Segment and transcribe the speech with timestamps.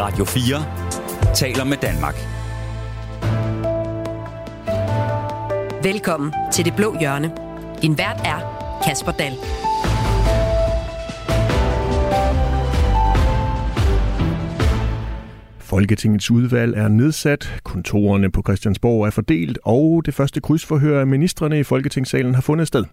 [0.00, 2.14] Radio 4 taler med Danmark.
[5.82, 7.32] Velkommen til Det Blå Hjørne.
[7.82, 8.40] Din vært er
[8.84, 9.34] Kasper Dahl.
[15.58, 21.60] Folketingets udvalg er nedsat, kontorerne på Christiansborg er fordelt, og det første krydsforhør af ministerne
[21.60, 22.84] i Folketingssalen har fundet sted.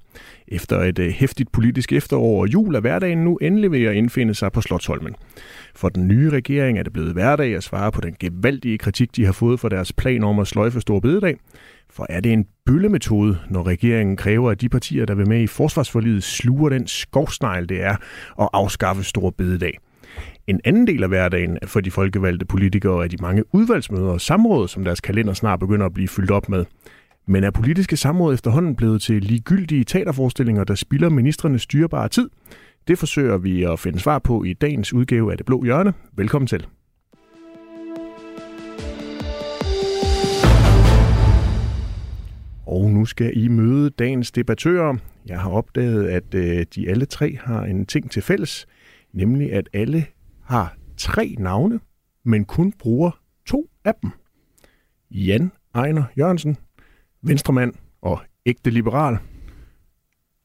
[0.48, 4.36] Efter et øh, hæftigt politisk efterår og jul er hverdagen nu endelig ved at indfinde
[4.36, 5.16] sig på Slottholmen.
[5.76, 9.26] For den nye regering er det blevet hverdag at svare på den gevaldige kritik, de
[9.26, 11.38] har fået for deres plan om at sløjfe stor bededag.
[11.90, 15.48] For er det en bøllemetode, når regeringen kræver, at de partier, der vil med i
[15.48, 17.96] forsvarsforliget, sluger den skovsnegl, det er
[18.42, 19.78] at afskaffe stor bededag?
[20.48, 24.68] En anden del af hverdagen for de folkevalgte politikere er de mange udvalgsmøder og samråd,
[24.68, 26.66] som deres kalender snart begynder at blive fyldt op med.
[27.28, 32.30] Men er politiske samråd efterhånden blevet til ligegyldige teaterforestillinger, der spilder ministrenes styrbare tid?
[32.88, 35.94] Det forsøger vi at finde svar på i dagens udgave af Det Blå Hjørne.
[36.16, 36.68] Velkommen til.
[42.66, 44.96] Og nu skal I møde dagens debattører.
[45.28, 48.68] Jeg har opdaget, at øh, de alle tre har en ting til fælles,
[49.14, 50.06] nemlig at alle
[50.44, 51.80] har tre navne,
[52.24, 54.12] men kun bruger to af dem.
[55.12, 56.58] Jan Ejner Jørgensen,
[57.22, 59.18] venstremand og ægte liberal.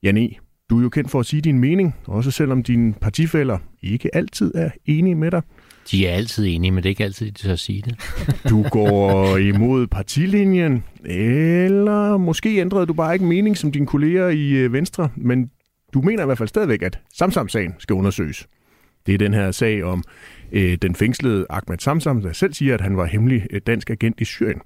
[0.03, 0.29] Jan E.,
[0.71, 4.53] du er jo kendt for at sige din mening, også selvom dine partifælder ikke altid
[4.55, 5.43] er enige med dig.
[5.91, 7.97] De er altid enige, men det er ikke altid, de tør sige det.
[8.51, 14.51] Du går imod partilinjen, eller måske ændrede du bare ikke mening som dine kolleger i
[14.51, 15.51] øh, Venstre, men
[15.95, 18.49] du mener i hvert fald stadigvæk, at Samsam-sagen skal undersøges.
[19.07, 20.05] Det er den her sag om
[20.53, 24.21] øh, den fængslede Ahmed Samsam, der selv siger, at han var hemmelig øh, dansk agent
[24.21, 24.61] i Syrien.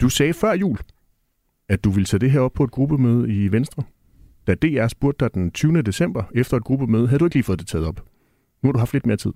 [0.00, 0.78] Du sagde før jul,
[1.68, 3.82] at du ville tage det her op på et gruppemøde i Venstre.
[4.46, 5.82] Da DR spurgte dig den 20.
[5.82, 8.04] december efter et gruppemøde, havde du ikke lige fået det taget op.
[8.62, 9.32] Nu har du haft lidt mere tid.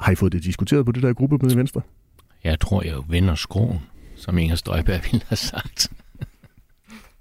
[0.00, 1.80] Har I fået det diskuteret på det der gruppemøde i Venstre?
[2.44, 3.78] Jeg tror, jeg vender skroen,
[4.16, 5.92] som Inger Støjberg ville have sagt.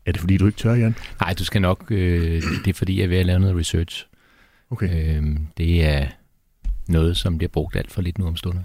[0.06, 0.96] Er det fordi, du ikke tør, Jan?
[1.22, 1.86] Nej, du skal nok...
[1.90, 4.08] Øh, det er fordi, jeg er ved at lave noget research.
[4.70, 5.18] Okay.
[5.18, 5.24] Øh,
[5.58, 6.08] det er
[6.88, 8.62] noget, som bliver brugt alt for lidt nu om stunder.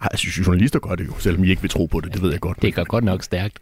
[0.00, 2.22] Ej, jeg synes, journalister gør det jo, selvom I ikke vil tro på det, det
[2.22, 2.62] ved jeg godt.
[2.62, 3.58] Det går godt nok stærkt.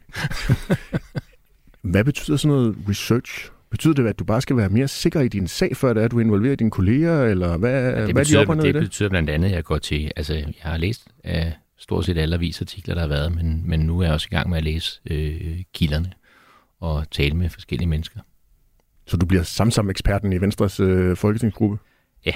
[1.82, 3.50] Hvad betyder sådan noget research?
[3.70, 6.04] Betyder det, at du bare skal være mere sikker i din sag, før det er,
[6.04, 8.64] at du involverer dine kolleger, eller hvad, Ja, hvad det, de betyder, op og ned
[8.64, 8.82] i det det?
[8.82, 10.10] betyder blandt andet, at jeg går til...
[10.16, 11.32] Altså, jeg har læst uh,
[11.78, 14.50] stort set alle avisartikler, der har været, men, men nu er jeg også i gang
[14.50, 16.12] med at læse øh, kilderne
[16.80, 18.20] og tale med forskellige mennesker.
[19.06, 21.78] Så du bliver Samsam-eksperten i Venstres øh, folketingsgruppe?
[22.26, 22.34] Ja.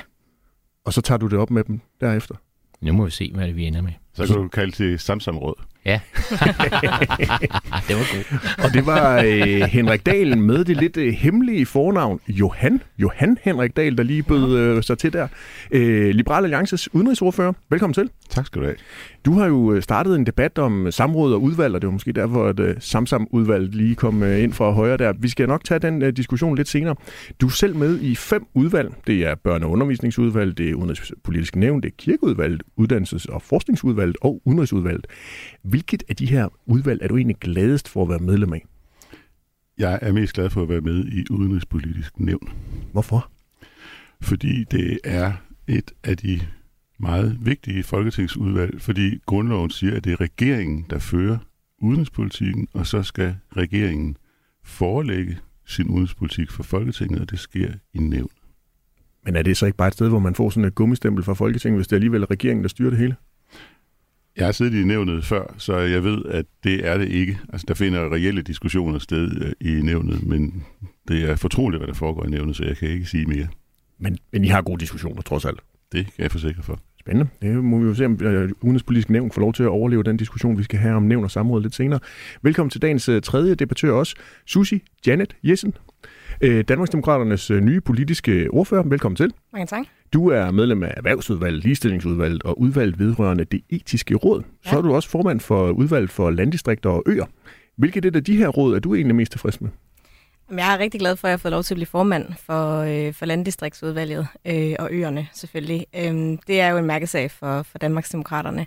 [0.85, 2.35] Og så tager du det op med dem derefter?
[2.81, 3.93] Nu må vi se, hvad det vi ender med.
[4.15, 5.55] Så kan du kalde til Samsamråd.
[5.85, 6.01] Ja.
[7.89, 8.65] det var godt.
[8.65, 12.83] Og det var øh, Henrik Dahl med det lidt øh, hemmelige fornavn Johan.
[12.99, 15.29] Johan Henrik Dahl, der lige bød øh, sig til der.
[15.71, 17.53] Øh, Liberal Alliances udenrigsordfører.
[17.71, 18.11] Velkommen til.
[18.35, 18.77] Tak skal du have.
[19.25, 22.13] Du har jo øh, startet en debat om samråd og udvalg, og det var måske
[22.13, 25.13] derfor, at uh, Samsam-udvalget lige kom ind fra højre der.
[25.19, 26.95] Vi skal nok tage den diskussion lidt senere.
[27.41, 28.95] Du er selv med i fem udvalg.
[29.07, 34.17] Det er børne- og undervisningsudvalg, det er udenrigspolitisk nævn, det er kirkeudvalget, uddannelses- og forskningsudvalget
[34.21, 35.07] og udenrigsudvalget.
[35.63, 38.65] Hvilket af de her udvalg er du egentlig gladest for at være medlem af?
[39.79, 42.49] Jeg er mest glad for at være med i Udenrigspolitisk Nævn,
[42.93, 43.31] Hvorfor?
[44.23, 45.33] fordi det er
[45.69, 46.41] et af de
[47.05, 51.39] meget vigtige folketingsudvalg, fordi grundloven siger, at det er regeringen, der fører
[51.79, 54.17] udenrigspolitikken, og så skal regeringen
[54.65, 58.31] forelægge sin udenrigspolitik for Folketinget, og det sker i nævn.
[59.25, 61.35] Men er det så ikke bare et sted, hvor man får sådan et gummistempel fra
[61.35, 63.17] Folketinget, hvis det alligevel er regeringen, der styrer det hele?
[64.37, 67.39] Jeg har siddet i nævnet før, så jeg ved, at det er det ikke.
[67.49, 70.65] Altså, der finder reelle diskussioner sted øh, i nævnet, men
[71.09, 73.49] det er fortroligt, hvad der foregår i nævnet, så jeg kan ikke sige mere.
[73.99, 75.61] Men, men I har gode diskussioner, trods alt.
[75.93, 76.81] Det kan jeg forsikre for.
[77.05, 77.31] Spændende.
[77.43, 80.17] Det må vi jo se, om øh, udenrigspolitisk nævn får lov til at overleve den
[80.17, 82.01] diskussion, vi skal have om nævn og samråd lidt senere.
[82.43, 84.17] Velkommen til dagens øh, tredje debattør også,
[84.47, 85.75] Susi Janet Jessen.
[86.41, 88.83] Øh, Danmarksdemokraternes nye politiske ordfører.
[88.83, 89.33] Velkommen til.
[89.53, 89.87] Mange tak.
[90.13, 94.43] Du er medlem af Erhvervsudvalget, Ligestillingsudvalget og udvalget vedrørende det etiske råd.
[94.63, 94.77] Så Ja.
[94.77, 97.25] er du også formand for udvalget for landdistrikter og øer.
[97.77, 99.71] Hvilket et af de her råd er du egentlig mest tilfreds med?
[100.51, 102.79] Jeg er rigtig glad for, at jeg har fået lov til at blive formand for,
[102.79, 105.87] øh, for landdistriktsudvalget øh, og øerne selvfølgelig.
[105.97, 108.67] Øhm, det er jo en mærkesag for, for Danmarksdemokraterne.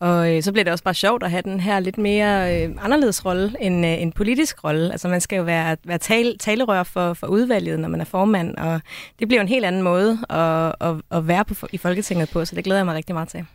[0.00, 2.76] Og øh, så bliver det også bare sjovt at have den her lidt mere øh,
[2.80, 4.92] anderledes rolle end øh, en politisk rolle.
[4.92, 8.56] Altså man skal jo være, være tale, talerør for, for udvalget, når man er formand,
[8.56, 8.80] og
[9.18, 12.44] det bliver jo en helt anden måde at, at, at være på, i Folketinget på,
[12.44, 13.46] så det glæder jeg mig rigtig meget til.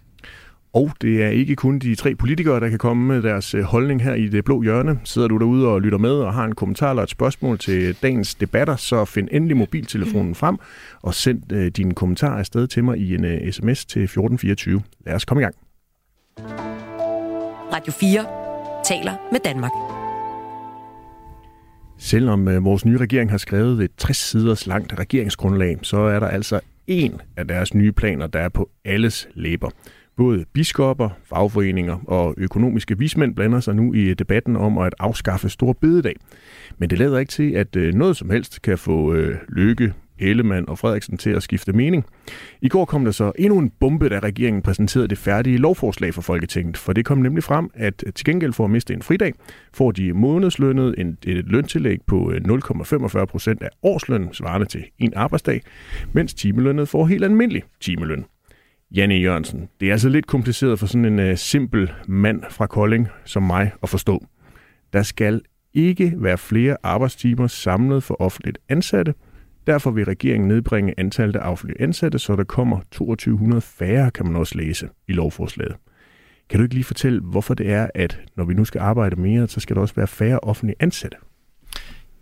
[0.74, 4.04] Og det er ikke kun de tre politikere, der kan komme med deres øh, holdning
[4.04, 5.00] her i det blå hjørne.
[5.04, 8.36] Sidder du derude og lytter med og har en kommentar eller et spørgsmål til dagens
[8.36, 10.58] debatter, så find endelig mobiltelefonen frem
[11.02, 14.82] og send øh, dine kommentarer afsted til mig i en øh, sms til 1424.
[15.06, 15.56] Lad os komme i gang.
[17.74, 18.26] Radio 4
[18.86, 19.72] taler med Danmark.
[21.98, 26.28] Selvom øh, vores nye regering har skrevet et 60 siders langt regeringsgrundlag, så er der
[26.28, 29.70] altså en af deres nye planer, der er på alles læber.
[30.20, 35.74] Både biskopper, fagforeninger og økonomiske vismænd blander sig nu i debatten om at afskaffe stor
[35.74, 36.16] bededag.
[36.78, 40.70] Men det lader ikke til, at øh, noget som helst kan få øh, Lykke, Ellemann
[40.70, 42.06] og Frederiksen til at skifte mening.
[42.62, 46.22] I går kom der så endnu en bombe, da regeringen præsenterede det færdige lovforslag for
[46.22, 49.34] Folketinget, for det kom nemlig frem, at øh, til gengæld for at miste en fridag,
[49.74, 55.14] får de månedslønnet en, et løntillæg på øh, 0,45 procent af årslønnen, svarende til en
[55.16, 55.62] arbejdsdag,
[56.14, 58.26] mens timelønnet får helt almindelig timeløn.
[58.96, 63.08] Janne Jørgensen, det er altså lidt kompliceret for sådan en uh, simpel mand fra Kolding
[63.26, 64.26] som mig at forstå.
[64.94, 65.42] Der skal
[65.74, 69.14] ikke være flere arbejdstimer samlet for offentligt ansatte.
[69.68, 74.36] Derfor vil regeringen nedbringe antallet af offentlige ansatte, så der kommer 2200 færre, kan man
[74.36, 75.76] også læse i lovforslaget.
[76.50, 79.48] Kan du ikke lige fortælle, hvorfor det er, at når vi nu skal arbejde mere,
[79.48, 81.18] så skal der også være færre offentlige ansatte?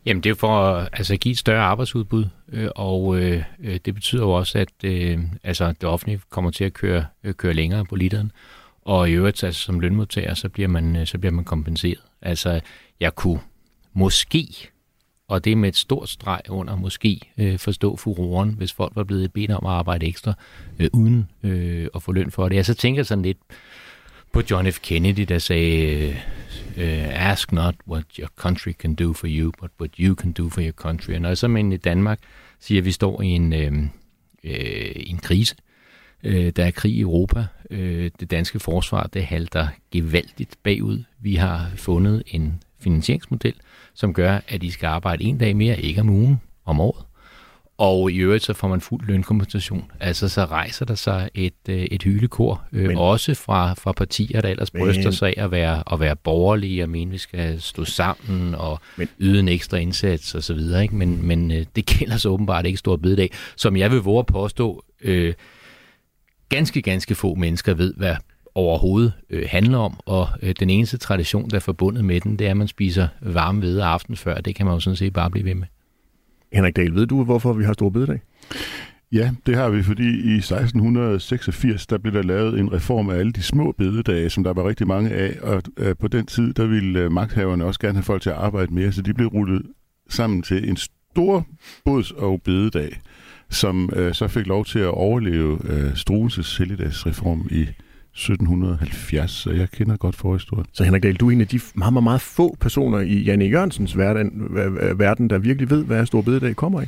[0.08, 3.94] Jamen det er for at altså, give et større arbejdsudbud, øh, og øh, øh, det
[3.96, 7.86] betyder jo også, at øh, altså, det offentlige kommer til at køre, øh, køre længere
[7.86, 8.32] på literen,
[8.82, 12.02] og i øvrigt altså, som lønmodtager, så bliver, man, øh, så bliver man kompenseret.
[12.22, 12.62] Altså
[13.00, 13.40] jeg kunne
[13.94, 14.48] måske,
[15.28, 19.04] og det er med et stort streg under, måske øh, forstå furoren, hvis folk var
[19.04, 20.34] blevet bedt om at arbejde ekstra,
[20.80, 22.56] øh, uden øh, at få løn for det.
[22.56, 23.38] Jeg så tænker sådan lidt
[24.38, 24.80] på John F.
[24.82, 26.10] Kennedy, der sagde,
[26.78, 30.50] uh, ask not what your country can do for you, but what you can do
[30.50, 31.14] for your country.
[31.14, 32.20] Og når jeg så men i Danmark
[32.60, 33.74] siger, at vi står i en, øh,
[34.44, 35.56] øh, en krise,
[36.24, 41.04] øh, der er krig i Europa, øh, det danske forsvar, det halter gevaldigt bagud.
[41.20, 43.56] Vi har fundet en finansieringsmodel,
[43.94, 47.07] som gør, at I skal arbejde en dag mere, ikke om ugen, om året.
[47.78, 49.92] Og i øvrigt så får man fuld lønkompensation.
[50.00, 54.42] Altså så rejser der sig et, øh, et hylekor, øh, men, også fra, fra partier,
[54.42, 57.62] der ellers men, bryster sig af at være, at være borgerlige og mene, vi skal
[57.62, 60.84] stå sammen og men, yde en ekstra indsats og så videre.
[60.84, 60.96] Ikke?
[60.96, 64.26] Men, men øh, det gælder så åbenbart ikke stor bededag, som jeg vil våge at
[64.26, 65.34] påstå, øh,
[66.50, 68.16] ganske, ganske få mennesker ved, hvad
[68.56, 72.48] overhovedet øh, handler om, og øh, den eneste tradition, der er forbundet med den, det
[72.48, 74.42] er, at man spiser varme ved aften før.
[74.42, 75.68] Det kan man jo sådan set bare blive ved med.
[76.58, 78.20] Henrik Dahl, ved du, hvorfor vi har store bededag?
[79.12, 83.32] Ja, det har vi, fordi i 1686, der blev der lavet en reform af alle
[83.32, 86.66] de små bededage, som der var rigtig mange af, og øh, på den tid, der
[86.66, 89.62] ville øh, magthaverne også gerne have folk til at arbejde mere, så de blev rullet
[90.10, 91.48] sammen til en stor
[91.86, 93.02] bods- og bededag,
[93.50, 97.68] som øh, så fik lov til at overleve øh, Struenses helligdagsreform i
[98.18, 100.66] 1770, så jeg kender godt forhistorien.
[100.74, 103.46] Så Henrik Dahl, du er en af de meget, meget, meget få personer i Janne
[103.46, 104.48] Jørgensens verden,
[105.00, 106.86] verden, der virkelig ved, hvad Stor Bededag kommer i.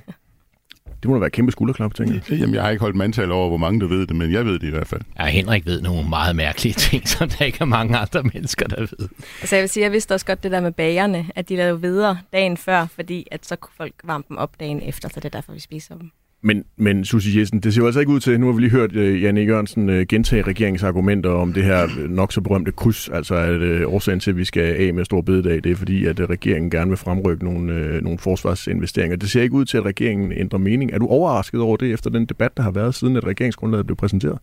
[1.04, 2.40] Det må da være kæmpe skulderklap, tænker jeg.
[2.40, 4.60] Jamen, jeg har ikke holdt mandtal over, hvor mange der ved det, men jeg ved
[4.60, 5.02] det i hvert fald.
[5.20, 8.80] Ja, Henrik ved nogle meget mærkelige ting, som der ikke er mange andre mennesker, der
[8.80, 9.10] ved.
[9.42, 11.81] Altså, jeg vil sige, jeg vidste også godt det der med bagerne, at de lavede
[11.81, 15.26] videre dagen før, fordi at så kunne folk varme dem op dagen efter, så det
[15.26, 16.12] er derfor, vi spiser dem.
[16.42, 18.72] Men, men Susie Jessen, det ser jo altså ikke ud til, nu har vi lige
[18.72, 22.72] hørt øh, uh, Janne Jørgensen uh, gentage regeringsargumenter om det her øh, nok så berømte
[22.72, 25.76] kryds, altså at uh, årsagen til, at vi skal af med stor bededag, det er
[25.76, 29.18] fordi, at uh, regeringen gerne vil fremrykke nogle, uh, nogle forsvarsinvesteringer.
[29.18, 30.92] Det ser ikke ud til, at regeringen ændrer mening.
[30.92, 33.96] Er du overrasket over det efter den debat, der har været siden, at regeringsgrundlaget blev
[33.96, 34.40] præsenteret?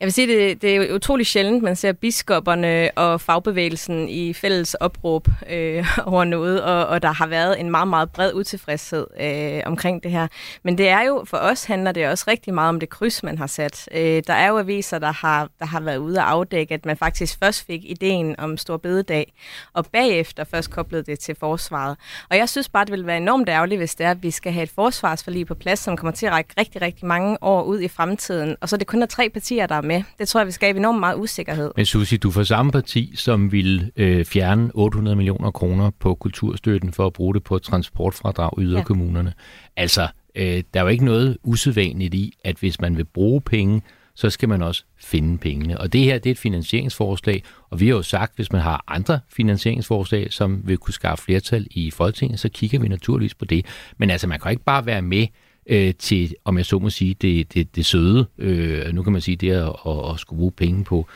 [0.00, 4.74] Jeg vil sige, det, det er utrolig sjældent, man ser biskopperne og fagbevægelsen i fælles
[4.74, 9.62] opråb øh, over noget, og, og der har været en meget, meget bred utilfredshed øh,
[9.66, 10.28] omkring det her.
[10.62, 13.38] Men det er jo, for os handler det også rigtig meget om det kryds, man
[13.38, 13.88] har sat.
[13.92, 16.96] Øh, der er jo aviser, der har, der har været ude og afdække, at man
[16.96, 19.32] faktisk først fik ideen om Stor Bededag,
[19.72, 21.96] og bagefter først koblede det til forsvaret.
[22.30, 24.52] Og jeg synes bare, det vil være enormt ærgerligt, hvis det er, at vi skal
[24.52, 27.80] have et forsvarsforlig på plads, som kommer til at række rigtig, rigtig mange år ud
[27.80, 30.02] i fremtiden, og så er det kun er tre partier, der med.
[30.18, 31.70] Det tror jeg vil skabe enormt meget usikkerhed.
[31.76, 36.92] Men Susi, du får samme parti, som vil øh, fjerne 800 millioner kroner på kulturstøtten
[36.92, 39.32] for at bruge det på transportfradrag i yderkommunerne.
[39.76, 39.82] Ja.
[39.82, 43.82] Altså, øh, der er jo ikke noget usædvanligt i, at hvis man vil bruge penge,
[44.16, 45.80] så skal man også finde pengene.
[45.80, 48.84] Og det her, det er et finansieringsforslag, og vi har jo sagt, hvis man har
[48.88, 53.66] andre finansieringsforslag, som vil kunne skaffe flertal i Folketinget, så kigger vi naturligvis på det.
[53.96, 55.26] Men altså, man kan ikke bare være med
[55.68, 58.26] øh, til, om jeg så må sige, det, det, det søde.
[58.38, 61.06] Øh, nu kan man sige, det at, at, at skulle bruge penge på,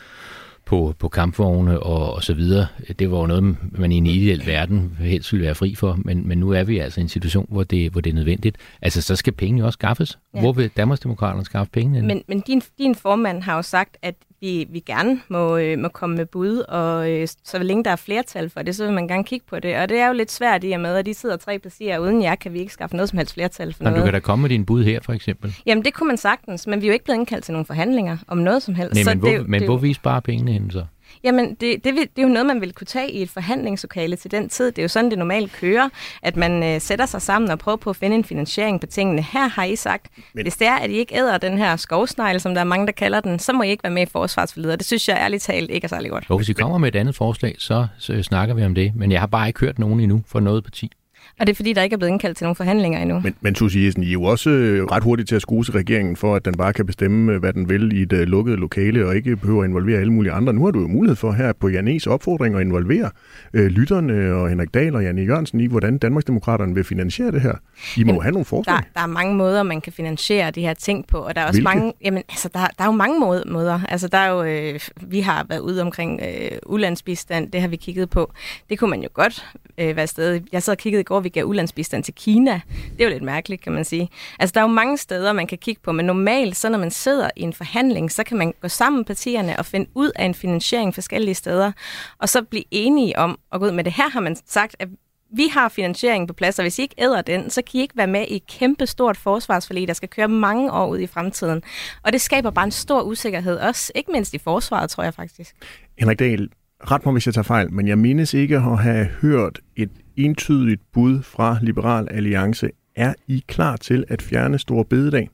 [0.65, 2.67] på, på kampvogne og, og så videre.
[2.99, 6.27] Det var jo noget, man i en ideel verden helst ville være fri for, men,
[6.27, 8.57] men nu er vi altså i en situation, hvor det, hvor det er nødvendigt.
[8.81, 10.19] Altså, så skal pengene også skaffes.
[10.33, 10.39] Ja.
[10.39, 12.01] Hvor vil Danmarksdemokraterne skaffe pengene?
[12.07, 15.87] Men, men din, din formand har jo sagt, at vi, vi gerne må, øh, må
[15.87, 19.07] komme med bud, og øh, så længe der er flertal for det, så vil man
[19.07, 19.77] gerne kigge på det.
[19.77, 22.03] Og det er jo lidt svært i og med, at de sidder tre partier, og
[22.03, 24.01] uden jer kan vi ikke skaffe noget som helst flertal for Nå, noget.
[24.01, 25.55] du kan da komme med din bud her, for eksempel.
[25.65, 28.17] Jamen, det kunne man sagtens, men vi er jo ikke blevet indkaldt til nogle forhandlinger
[28.27, 28.93] om noget som helst.
[28.93, 30.85] Nej, så men, hvor, det, men det, hvor vi sparer pengene hen så?
[31.23, 34.15] Jamen, det, det, vil, det er jo noget, man vil kunne tage i et forhandlingslokale
[34.15, 34.65] til den tid.
[34.65, 35.89] Det er jo sådan, det normalt kører,
[36.21, 39.21] at man øh, sætter sig sammen og prøver på at finde en finansiering på tingene.
[39.21, 40.43] Her har I sagt, men...
[40.43, 42.91] hvis det er, at I ikke æder den her skovsnegle, som der er mange, der
[42.91, 44.79] kalder den, så må I ikke være med i forsvarsforlidet.
[44.79, 46.25] Det synes jeg ærligt talt ikke er særlig godt.
[46.29, 48.95] Jo, hvis I kommer med et andet forslag, så, så snakker vi om det.
[48.95, 50.91] Men jeg har bare ikke hørt nogen endnu for noget parti.
[51.39, 53.19] Og det er fordi, der ikke er blevet indkaldt til nogle forhandlinger endnu.
[53.19, 56.15] Men, men Susie Jessen, I er jo også øh, ret hurtigt til at skuse regeringen
[56.15, 59.07] for, at den bare kan bestemme, øh, hvad den vil i et uh, lukket lokale,
[59.07, 60.53] og ikke behøver at involvere alle mulige andre.
[60.53, 63.09] Nu har du jo mulighed for her på Janes opfordring at involvere
[63.53, 67.53] øh, lytterne og Henrik Dahl og Janne Jørgensen i, hvordan Danmarksdemokraterne vil finansiere det her.
[67.97, 68.75] I må jo have nogle forslag.
[68.75, 71.45] Der, der er mange måder, man kan finansiere de her ting på, og der er
[71.45, 71.77] også Hvilke?
[71.77, 73.79] mange, jamen, altså, der, der er jo mange måde, måder.
[73.89, 77.75] Altså, der er jo, øh, vi har været ude omkring øh, ulandsbistand, det har vi
[77.75, 78.31] kigget på.
[78.69, 79.45] Det kunne man jo godt
[79.77, 80.41] øh, være sted.
[80.51, 82.61] Jeg sad og kiggede i går, vi gav ulandsbistand til Kina.
[82.91, 84.09] Det er jo lidt mærkeligt, kan man sige.
[84.39, 86.91] Altså, der er jo mange steder, man kan kigge på, men normalt, så når man
[86.91, 90.33] sidder i en forhandling, så kan man gå sammen partierne og finde ud af en
[90.33, 91.71] finansiering forskellige steder,
[92.19, 93.93] og så blive enige om at gå ud med det.
[93.93, 94.89] Her har man sagt, at
[95.33, 97.97] vi har finansieringen på plads, og hvis I ikke æder den, så kan I ikke
[97.97, 101.61] være med i et kæmpe stort forsvarsforlig, der skal køre mange år ud i fremtiden.
[102.03, 105.55] Og det skaber bare en stor usikkerhed, også ikke mindst i forsvaret, tror jeg faktisk.
[105.99, 106.49] Henrik Dahl,
[106.91, 110.81] ret mig, hvis jeg tager fejl, men jeg mindes ikke at have hørt et entydigt
[110.93, 112.69] bud fra Liberal Alliance.
[112.95, 115.29] Er I klar til at fjerne Store Bededag?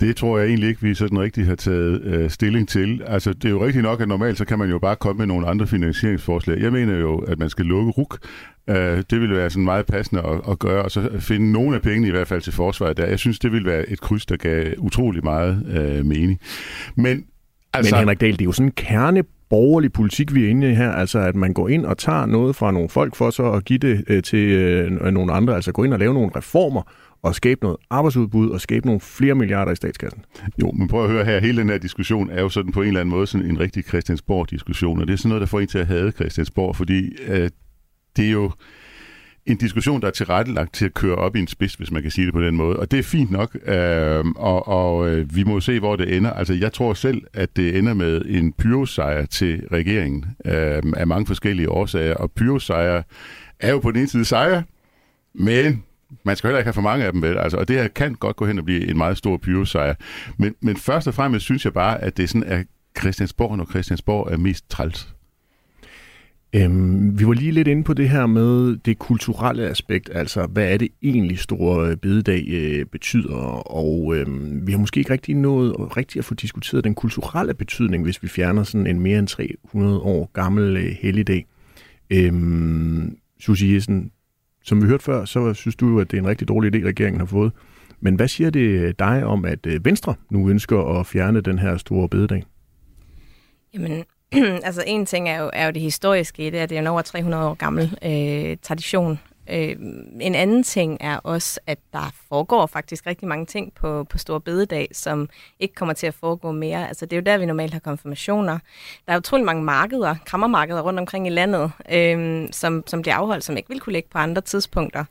[0.00, 3.02] Det tror jeg egentlig ikke, vi sådan rigtig har taget øh, stilling til.
[3.06, 5.26] Altså, det er jo rigtigt nok, at normalt så kan man jo bare komme med
[5.26, 6.62] nogle andre finansieringsforslag.
[6.62, 8.18] Jeg mener jo, at man skal lukke RUK.
[8.68, 11.82] Øh, det ville være sådan meget passende at, at gøre, og så finde nogle af
[11.82, 13.06] pengene i hvert fald til forsvaret der.
[13.06, 16.40] Jeg synes, det ville være et kryds, der gav utrolig meget øh, mening.
[16.96, 17.24] Men
[17.72, 20.70] Altså, Men Henrik Dahl, det er jo sådan en kerne borgerlig politik, vi er inde
[20.70, 23.52] i her, altså at man går ind og tager noget fra nogle folk for så
[23.52, 26.82] at give det øh, til øh, nogle andre, altså gå ind og lave nogle reformer
[27.22, 30.24] og skabe noget arbejdsudbud og skabe nogle flere milliarder i statskassen.
[30.62, 32.88] Jo, men prøv at høre her, hele den her diskussion er jo sådan på en
[32.88, 35.66] eller anden måde sådan en rigtig Christiansborg-diskussion, og det er sådan noget, der får en
[35.66, 37.50] til at hade Christiansborg, fordi øh,
[38.16, 38.50] det er jo
[39.48, 42.10] en diskussion, der er tilrettelagt til at køre op i en spids, hvis man kan
[42.10, 42.76] sige det på den måde.
[42.76, 46.32] Og det er fint nok, øh, og, og øh, vi må se, hvor det ender.
[46.32, 51.26] Altså, jeg tror selv, at det ender med en pyrosejr til regeringen øh, af mange
[51.26, 52.14] forskellige årsager.
[52.14, 53.02] Og pyrosejr
[53.60, 54.62] er jo på den ene side sejr,
[55.34, 55.84] men
[56.24, 57.38] man skal heller ikke have for mange af dem, vel?
[57.38, 59.94] Altså, og det her kan godt gå hen og blive en meget stor pyrosejr.
[60.36, 62.66] Men, men først og fremmest synes jeg bare, at det er sådan, at
[62.98, 65.14] Christiansborg, når Christiansborg er mest træls.
[66.52, 70.72] Øhm, vi var lige lidt inde på det her med det kulturelle aspekt, altså hvad
[70.72, 73.36] er det egentlig store øh, bededag øh, betyder,
[73.72, 78.02] og øhm, vi har måske ikke rigtig nået rigtig at få diskuteret den kulturelle betydning,
[78.02, 81.46] hvis vi fjerner sådan en mere end 300 år gammel øh, helligdag.
[82.10, 84.10] Øhm, Susie Jessen,
[84.64, 86.86] som vi hørte før, så synes du jo, at det er en rigtig dårlig idé,
[86.86, 87.52] regeringen har fået.
[88.00, 91.58] Men hvad siger det øh, dig om, at øh, Venstre nu ønsker at fjerne den
[91.58, 92.44] her store bededag?
[93.74, 94.04] Jamen,
[94.64, 96.86] altså en ting er jo, er jo det historiske i det, at det er en
[96.86, 99.18] over 300 år gammel øh, tradition.
[99.50, 99.76] Øh,
[100.20, 104.38] en anden ting er også, at der foregår faktisk rigtig mange ting på, på Stor
[104.38, 105.28] Bededag, som
[105.60, 106.88] ikke kommer til at foregå mere.
[106.88, 108.58] Altså det er jo der, vi normalt har konfirmationer.
[109.06, 113.44] Der er utrolig mange markeder, krammermarkeder rundt omkring i landet, øh, som, som bliver afholdt,
[113.44, 115.04] som ikke vil kunne ligge på andre tidspunkter.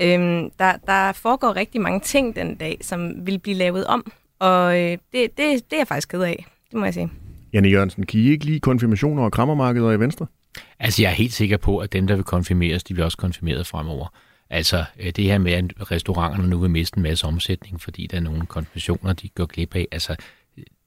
[0.00, 4.78] Øh, der, der foregår rigtig mange ting den dag, som vil blive lavet om, og
[4.78, 7.10] øh, det, det, det er jeg faktisk ked af, det må jeg sige.
[7.52, 10.26] Janne Jørgensen, kan I ikke lige konfirmationer og krammermarkeder i Venstre?
[10.78, 13.66] Altså, jeg er helt sikker på, at dem, der vil konfirmeres, de vil også konfirmeret
[13.66, 14.14] fremover.
[14.50, 18.16] Altså, øh, det her med, at restauranterne nu vil miste en masse omsætning, fordi der
[18.16, 20.16] er nogle konfirmationer, de går glip af, altså,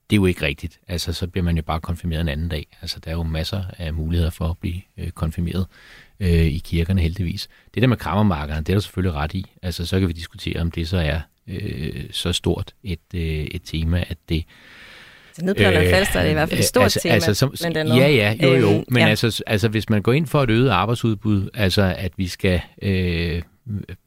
[0.09, 0.79] det er jo ikke rigtigt.
[0.87, 2.67] Altså, så bliver man jo bare konfirmeret en anden dag.
[2.81, 5.65] Altså, der er jo masser af muligheder for at blive øh, konfirmeret
[6.19, 7.49] øh, i kirkerne heldigvis.
[7.73, 9.45] Det der med krammermarkederne, det er der selvfølgelig ret i.
[9.61, 13.61] Altså, så kan vi diskutere, om det så er øh, så stort et, øh, et
[13.65, 14.45] tema, at det
[15.33, 17.13] så nede på øh, Falster er det i hvert fald et stort altså, tema.
[17.13, 17.95] Altså, som, blandt andet.
[17.95, 18.69] ja, ja, jo, jo.
[18.71, 19.09] Øhm, Men ja.
[19.09, 23.41] altså, altså, hvis man går ind for et øget arbejdsudbud, altså at vi skal øh,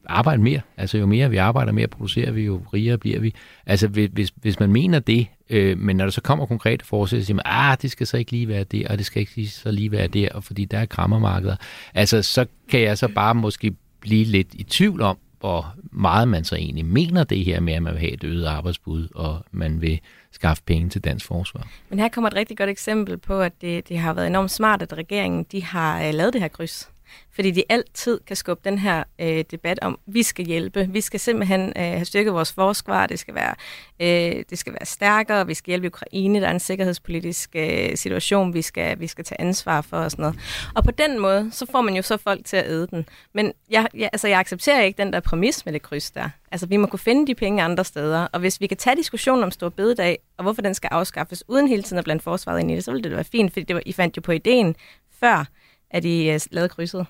[0.05, 3.33] arbejde mere, altså jo mere vi arbejder, mere producerer vi, jo rigere bliver vi.
[3.65, 7.25] Altså hvis, hvis man mener det, øh, men når der så kommer konkrete forslag, så
[7.25, 9.71] siger man, ah, det skal så ikke lige være der, og det skal ikke så
[9.71, 11.55] lige være der, og fordi der er krammermarkeder.
[11.93, 16.43] Altså så kan jeg så bare måske blive lidt i tvivl om, hvor meget man
[16.43, 19.81] så egentlig mener det her med, at man vil have et øget arbejdsbud, og man
[19.81, 19.99] vil
[20.31, 21.67] skaffe penge til dansk forsvar.
[21.89, 24.81] Men her kommer et rigtig godt eksempel på, at det, det har været enormt smart,
[24.81, 26.91] at regeringen de har øh, lavet det her kryds.
[27.35, 31.19] Fordi de altid kan skubbe den her øh, debat om, vi skal hjælpe, vi skal
[31.19, 33.55] simpelthen øh, have styrket vores forsvar, det skal, være,
[33.99, 38.53] øh, det skal være stærkere, vi skal hjælpe Ukraine, der er en sikkerhedspolitisk øh, situation,
[38.53, 40.39] vi skal, vi skal tage ansvar for og sådan noget.
[40.75, 43.05] Og på den måde, så får man jo så folk til at æde den.
[43.33, 46.29] Men jeg, jeg, altså, jeg accepterer ikke den der præmis med det kryds der.
[46.51, 49.43] Altså, vi må kunne finde de penge andre steder, og hvis vi kan tage diskussionen
[49.43, 52.71] om stor bededag, og hvorfor den skal afskaffes, uden hele tiden at blande forsvaret ind
[52.71, 54.75] i det, så ville det være fint, fordi det var, I fandt jo på ideen
[55.19, 55.45] før,
[55.91, 57.05] at I uh, lavede krydset.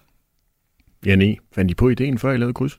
[1.05, 1.35] Ja, nej.
[1.55, 2.77] Fandt I på ideen, før I lavede kryds?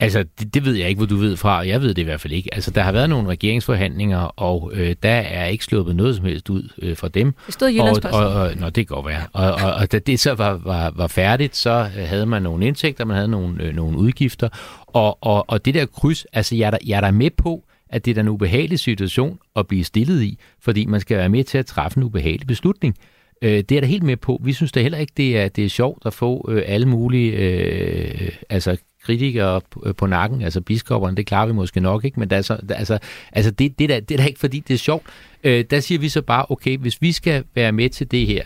[0.00, 1.66] Altså, det, det ved jeg ikke, hvor du ved fra.
[1.66, 2.54] Jeg ved det i hvert fald ikke.
[2.54, 6.50] Altså, der har været nogle regeringsforhandlinger, og øh, der er ikke sluppet noget som helst
[6.50, 7.34] ud øh, fra dem.
[7.46, 9.22] Det stod i og, og, og, Nå, det kan godt være.
[9.32, 13.04] Og, og, og da det så var, var, var færdigt, så havde man nogle indtægter,
[13.04, 14.48] man havde nogle, øh, nogle udgifter.
[14.86, 17.64] Og, og, og det der kryds, altså, jeg er, der, jeg er der med på,
[17.88, 21.44] at det er en ubehagelig situation at blive stillet i, fordi man skal være med
[21.44, 22.96] til at træffe en ubehagelig beslutning.
[23.44, 24.40] Øh, det er der helt med på.
[24.44, 27.32] Vi synes da heller ikke, det er, det er sjovt at få øh, alle mulige
[27.32, 32.20] øh, altså kritikere på, øh, på nakken, altså biskopperne, det klarer vi måske nok ikke,
[32.20, 32.98] men der er så, der, altså,
[33.32, 35.06] altså det, det, der, det er da ikke, fordi det er sjovt.
[35.44, 38.42] Øh, der siger vi så bare, okay, hvis vi skal være med til det her,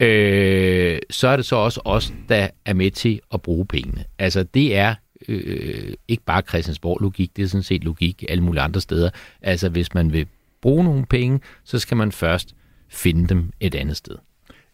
[0.00, 4.04] øh, så er det så også os, der er med til at bruge pengene.
[4.18, 4.94] Altså det er
[5.28, 9.10] øh, ikke bare Christiansborg-logik, det er sådan set logik alle mulige andre steder.
[9.42, 10.26] Altså hvis man vil
[10.62, 12.54] bruge nogle penge, så skal man først
[12.94, 14.14] finde dem et andet sted.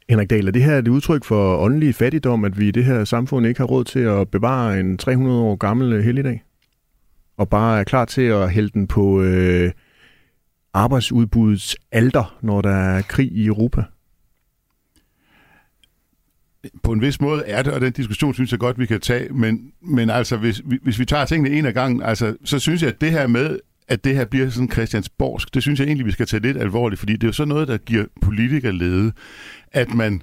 [0.09, 3.05] Henrik Dahl, er det her et udtryk for åndelig fattigdom, at vi i det her
[3.05, 6.43] samfund ikke har råd til at bevare en 300 år gammel helligdag?
[7.37, 9.73] Og bare er klar til at hælde den på øh,
[10.75, 13.83] arbejdsudbudets alter, når der er krig i Europa?
[16.83, 19.33] På en vis måde er det, og den diskussion synes jeg godt, vi kan tage,
[19.33, 22.91] men, men altså, hvis, hvis vi tager tingene en af gangen, altså, så synes jeg,
[22.91, 23.59] at det her med,
[23.91, 26.99] at det her bliver sådan Christiansborgsk, det synes jeg egentlig, vi skal tage lidt alvorligt,
[26.99, 29.13] fordi det er jo sådan noget, der giver politikerlede,
[29.73, 30.23] at man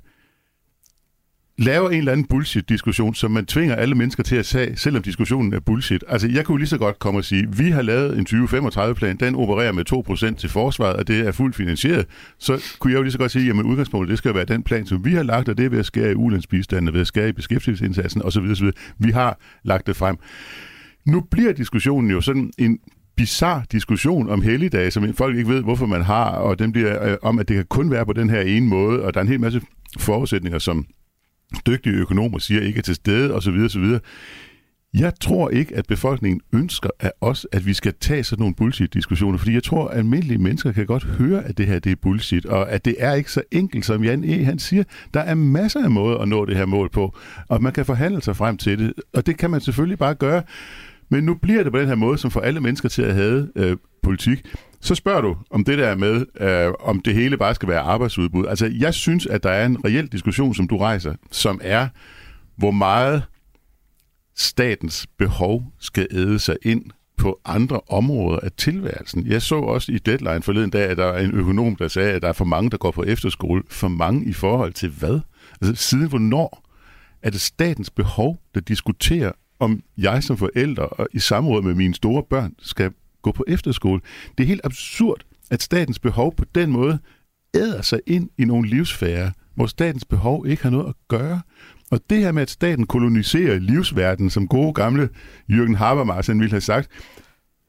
[1.57, 5.53] laver en eller anden bullshit-diskussion, som man tvinger alle mennesker til at tage, selvom diskussionen
[5.53, 6.03] er bullshit.
[6.07, 9.35] Altså, jeg kunne lige så godt komme og sige, vi har lavet en 2035-plan, den
[9.35, 12.05] opererer med 2% til forsvaret, og det er fuldt finansieret.
[12.39, 14.85] Så kunne jeg jo lige så godt sige, jamen udgangspunktet, det skal være den plan,
[14.85, 17.29] som vi har lagt, og det er ved at skære i ulandsbistanden, ved at skære
[17.29, 18.43] i beskæftigelsesindsatsen osv.
[18.51, 18.69] osv.
[18.99, 20.17] Vi har lagt det frem.
[21.05, 22.79] Nu bliver diskussionen jo sådan en
[23.17, 27.17] bizarre diskussion om helligdage, som folk ikke ved, hvorfor man har, og den bliver øh,
[27.21, 29.29] om, at det kan kun være på den her ene måde, og der er en
[29.29, 29.61] hel masse
[29.99, 30.85] forudsætninger, som
[31.67, 33.53] dygtige økonomer siger ikke er til stede, osv.
[33.65, 33.97] osv.
[34.93, 39.37] Jeg tror ikke, at befolkningen ønsker af os, at vi skal tage sådan nogle bullshit-diskussioner,
[39.37, 42.45] fordi jeg tror, at almindelige mennesker kan godt høre, at det her det er bullshit,
[42.45, 44.43] og at det er ikke så enkelt, som Jan E.
[44.43, 44.83] han siger.
[45.13, 48.21] Der er masser af måder at nå det her mål på, og man kan forhandle
[48.21, 50.43] sig frem til det, og det kan man selvfølgelig bare gøre.
[51.09, 53.51] Men nu bliver det på den her måde, som får alle mennesker til at have
[53.55, 54.45] øh, politik.
[54.81, 58.45] Så spørger du om det der med, øh, om det hele bare skal være arbejdsudbud.
[58.45, 61.87] Altså, jeg synes, at der er en reel diskussion, som du rejser, som er,
[62.57, 63.23] hvor meget
[64.35, 66.83] statens behov skal æde sig ind
[67.17, 69.27] på andre områder af tilværelsen.
[69.27, 72.21] Jeg så også i Deadline forleden dag, at der er en økonom, der sagde, at
[72.21, 73.63] der er for mange, der går på efterskole.
[73.69, 75.19] For mange i forhold til hvad?
[75.61, 76.63] Altså, siden hvornår
[77.21, 81.95] er det statens behov, der diskuterer, om jeg som forælder og i samråd med mine
[81.95, 82.91] store børn skal
[83.21, 84.01] gå på efterskole.
[84.37, 86.99] Det er helt absurd, at statens behov på den måde
[87.55, 91.41] æder sig ind i nogle livsfære, hvor statens behov ikke har noget at gøre.
[91.91, 95.09] Og det her med, at staten koloniserer livsverdenen, som gode gamle
[95.51, 96.89] Jürgen Habermas ville have sagt,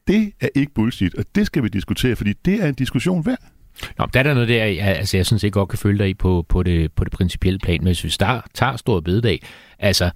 [0.07, 3.51] det er ikke bullshit, og det skal vi diskutere, fordi det er en diskussion værd.
[3.97, 6.09] Nå, der er der noget der, jeg, altså jeg synes ikke godt kan følge dig
[6.09, 9.41] i på, på, det, på det principielle plan, men hvis vi tager, tager stor bededag,
[9.79, 10.11] altså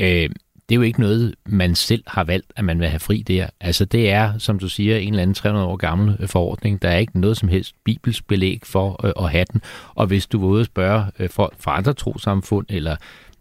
[0.00, 0.30] øh,
[0.70, 3.46] det er jo ikke noget, man selv har valgt, at man vil have fri der.
[3.60, 6.82] Altså det er, som du siger, en eller anden 300 år gammel øh, forordning.
[6.82, 9.60] Der er ikke noget som helst bibelsk belæg for øh, at have den.
[9.94, 12.96] Og hvis du var ude og spørge øh, folk fra andre trosamfund eller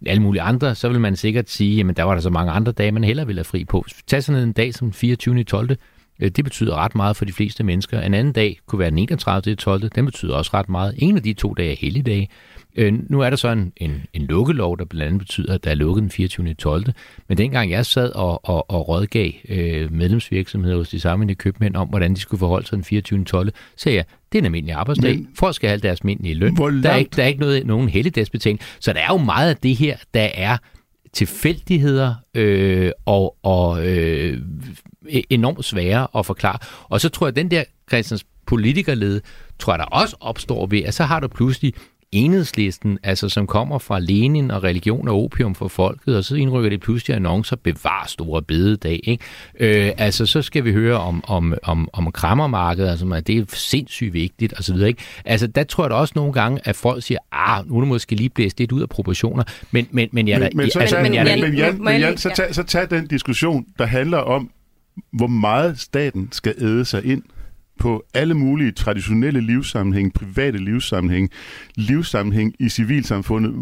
[0.05, 2.71] alle mulige andre, så vil man sikkert sige, jamen der var der så mange andre
[2.71, 3.85] dage, man heller ville have fri på.
[4.07, 5.43] Tag sådan en dag som 24.
[5.43, 5.69] 12.
[6.19, 8.01] Øh, det betyder ret meget for de fleste mennesker.
[8.01, 9.55] En anden dag kunne være den 31.
[9.55, 9.89] 12.
[9.89, 10.95] Den betyder også ret meget.
[10.97, 12.29] En af de to dage er helligdage.
[12.79, 15.71] Øh, nu er der så en, en, en lukkelov, der blandt andet betyder, at der
[15.71, 16.53] er lukket den 24.
[16.53, 16.85] 12.
[17.27, 21.87] Men dengang jeg sad og, og, og rådgav øh, medlemsvirksomheder hos de samlede købmænd om,
[21.87, 23.23] hvordan de skulle forholde sig den 24.
[23.23, 25.15] 12., sagde jeg, det er en almindelig arbejdsdag.
[25.15, 26.55] Men, Folk skal have deres almindelige løn.
[26.55, 28.59] Der er ikke, der er ikke noget, nogen helligdagsbetaling.
[28.79, 30.57] Så der er jo meget af det her, der er
[31.13, 34.37] tilfældigheder øh, og, og øh,
[35.29, 36.57] enormt svære at forklare.
[36.83, 39.21] Og så tror jeg, at den der Christians politikerlede,
[39.59, 41.73] tror jeg, der også opstår ved, at så har du pludselig
[42.11, 46.69] enhedslisten, altså som kommer fra Lenin og religion og opium for folket, og så indrykker
[46.69, 48.99] det pludselig annoncer, bevar store bededag.
[49.03, 49.23] Ikke?
[49.59, 53.43] Øh, altså, så skal vi høre om, om, om, om krammermarkedet, altså, at det er
[53.47, 54.89] sindssygt vigtigt, og så videre.
[54.89, 55.03] Ikke?
[55.25, 57.87] Altså, der tror jeg da også nogle gange, at folk siger, ah, nu er det
[57.87, 61.01] måske lige blæst lidt ud af proportioner, men, men, men jeg men, men, så, altså,
[61.01, 64.17] men, jeg, men, men, Jan, men Jan, så, tag, så tag den diskussion, der handler
[64.17, 64.51] om,
[65.11, 67.23] hvor meget staten skal æde sig ind
[67.79, 71.29] på alle mulige traditionelle livssammenhæng, private livssammenhæng,
[71.75, 73.53] livssammenhæng i civilsamfundet.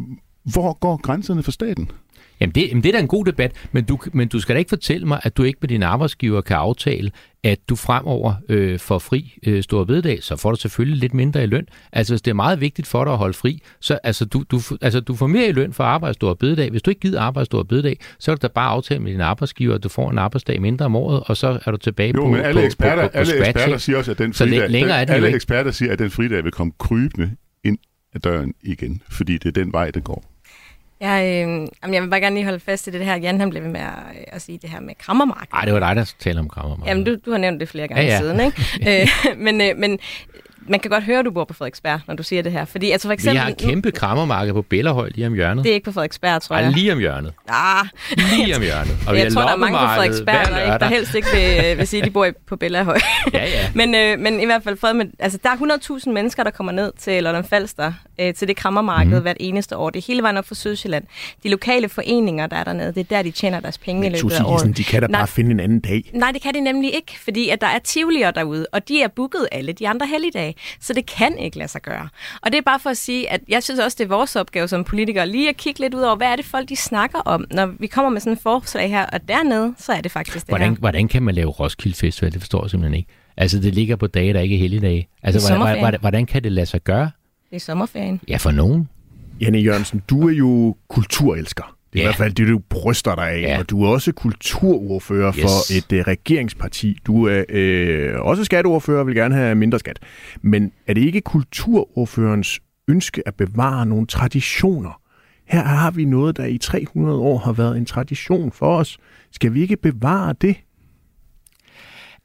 [0.44, 1.92] Hvor går grænserne for staten?
[2.40, 4.60] Jamen det, jamen det er da en god debat, men du, men du skal da
[4.60, 7.12] ikke fortælle mig, at du ikke med din arbejdsgiver kan aftale,
[7.44, 11.44] at du fremover øh, får fri øh, stor bededag, så får du selvfølgelig lidt mindre
[11.44, 11.66] i løn.
[11.94, 14.62] Altså hvis det er meget vigtigt for dig at holde fri, så altså, du, du,
[14.82, 16.70] altså, du får mere i løn for at arbejde stor bededag.
[16.70, 19.22] Hvis du ikke gider arbejde stor bededag, så er du da bare aftale med din
[19.22, 22.22] arbejdsgiver, at du får en arbejdsdag mindre om året, og så er du tilbage jo,
[22.22, 24.44] på men alle på, eksperter, på, på, på alle eksperter siger også, at den Så
[24.44, 25.36] fridag, læ- længere er den, alle ikke.
[25.36, 27.32] eksperter siger, at den fridag vil komme krybende
[27.64, 27.78] ind
[28.16, 30.37] ad døren igen, fordi det er den vej, det går.
[31.02, 33.16] Jeg, øh, jamen, jeg vil bare gerne lige holde fast i det her.
[33.16, 35.54] Jan han blev ved med at, øh, at sige det her med krammermarked.
[35.54, 36.90] Ej, det var dig, der talte om krammermarkedet.
[36.90, 38.18] Jamen, du, du har nævnt det flere gange Ja, ja.
[38.20, 38.58] siden, ikke?
[39.32, 40.00] øh, men, øh, men
[40.70, 42.66] man kan godt høre, at du bor på Frederiksberg, når du siger det her.
[42.66, 45.64] Fordi altså for Vi eksempel, har et kæmpe krammermarked på Bellerhøj lige om hjørnet.
[45.64, 46.72] det er ikke på Frederiksberg, tror Ej, jeg.
[46.74, 47.34] lige om hjørnet.
[47.50, 47.86] Ah,
[48.18, 48.98] Lige om hjørnet.
[49.08, 51.28] Og vi jeg har tror, der er mange på Frederiksberg, der, ikke, der helst ikke
[51.34, 53.00] vil, øh, vil sige, at de bor i, på Bellahøj.
[53.34, 53.70] Ja, ja.
[53.76, 55.56] men, øh, men i hvert fald, fred med, altså, der er
[56.06, 59.22] 100.000 mennesker, der kommer ned til Lolland Falster, øh, til det krammermarked mm.
[59.22, 59.90] hvert eneste år.
[59.90, 61.04] Det er hele vejen op fra Sydsjælland.
[61.44, 64.12] De lokale foreninger, der er dernede, det er der, de tjener deres penge i Men
[64.12, 64.78] løbet af året.
[64.78, 65.20] de kan da Nej.
[65.20, 66.04] bare finde en anden dag.
[66.14, 69.08] Nej, det kan de nemlig ikke, fordi at der er tivolier derude, og de er
[69.08, 72.10] booket alle de andre helligdage, så det kan ikke lade sig gøre.
[72.42, 74.68] Og det er bare for at sige, at jeg synes også, det er vores opgave
[74.68, 77.46] som politikere lige at kigge lidt ud over, hvad er det folk, de snakker om,
[77.52, 80.52] når vi kommer med sådan et forslag her, og dernede, så er det faktisk det
[80.52, 80.78] Hvordan, her.
[80.80, 82.32] hvordan kan man lave Roskilde Festival?
[82.32, 83.10] Det forstår jeg simpelthen ikke.
[83.38, 85.08] Altså, det ligger på dage, der ikke er helligdage.
[85.24, 87.12] Altså, hvordan, hvordan, hvordan kan det lade sig gøre?
[87.50, 88.22] Det er sommerferien.
[88.28, 88.90] Ja, for nogen.
[89.42, 91.77] Janne Jørgensen, du er jo kulturelsker.
[91.98, 92.02] Ja.
[92.02, 93.42] i hvert fald det, du bryster dig af.
[93.42, 93.60] Ja.
[93.60, 95.42] Og du er også kulturordfører Yes.
[95.42, 96.98] for et uh, regeringsparti.
[97.08, 100.00] Du er øh, også skatteordfører og vil gerne have mindre skat.
[100.42, 105.02] Men er det ikke kulturordførerens ønske at bevare nogle traditioner?
[105.48, 108.98] Her har vi noget, der i 300 år har været en tradition for os.
[109.32, 110.56] Skal vi ikke bevare det?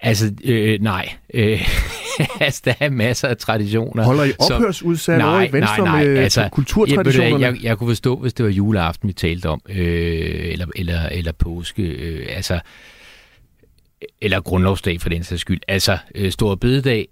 [0.02, 1.12] Altså, øh, nej.
[1.34, 1.68] Øh,
[2.40, 4.04] altså, der er masser af traditioner.
[4.04, 7.44] Holder I ophørsudsat over i Venstre med altså, kulturtraditionerne?
[7.44, 9.76] Jeg, jeg, jeg kunne forstå, hvis det var juleaften, vi talte om, øh,
[10.52, 12.60] eller, eller, eller påske, øh, altså,
[14.20, 15.60] eller grundlovsdag for den sags skyld.
[15.68, 17.08] Altså, øh, Store Bededag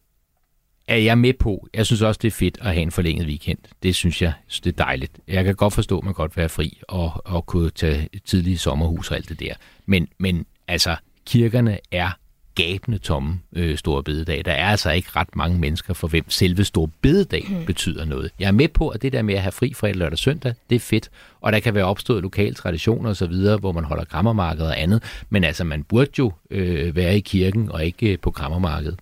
[0.88, 1.68] er jeg med på.
[1.74, 3.59] Jeg synes også, det er fedt at have en forlænget weekend.
[3.83, 4.33] Det synes jeg,
[4.64, 5.12] det er dejligt.
[5.29, 8.59] Jeg kan godt forstå, at man godt vil være fri og, og kunne tage tidlige
[8.59, 9.55] sommerhus og alt det der.
[9.87, 12.11] Men, men altså, kirkerne er
[12.54, 14.42] gabende tomme øh, store bededag.
[14.44, 17.64] Der er altså ikke ret mange mennesker, for hvem selve store bededag mm.
[17.66, 18.30] betyder noget.
[18.38, 20.54] Jeg er med på, at det der med at have fri fredag, lørdag og søndag,
[20.70, 21.10] det er fedt.
[21.40, 25.02] Og der kan være opstået lokale traditioner osv., hvor man holder krammermarked og andet.
[25.30, 28.98] Men altså, man burde jo øh, være i kirken og ikke øh, på krammermarkedet.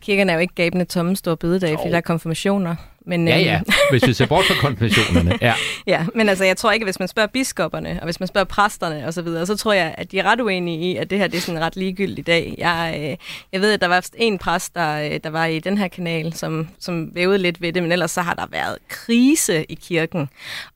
[0.00, 2.76] Kirkerne er jo ikke gabende tomme store bededag, fordi der er konfirmationer.
[3.06, 3.60] Men, Ja, øhm, ja.
[3.90, 5.38] Hvis vi ser bort fra konfirmationerne.
[5.40, 5.54] Ja.
[5.86, 9.06] Ja, men altså, jeg tror ikke, hvis man spørger biskopperne, og hvis man spørger præsterne
[9.06, 11.26] osv., så, videre, så tror jeg, at de er ret uenige i, at det her
[11.26, 12.54] det er sådan ret ligegyldigt i dag.
[12.58, 13.16] Jeg, øh,
[13.52, 16.32] jeg ved, at der var en præst, der, øh, der var i den her kanal,
[16.32, 20.28] som, som vævede lidt ved det, men ellers så har der været krise i kirken.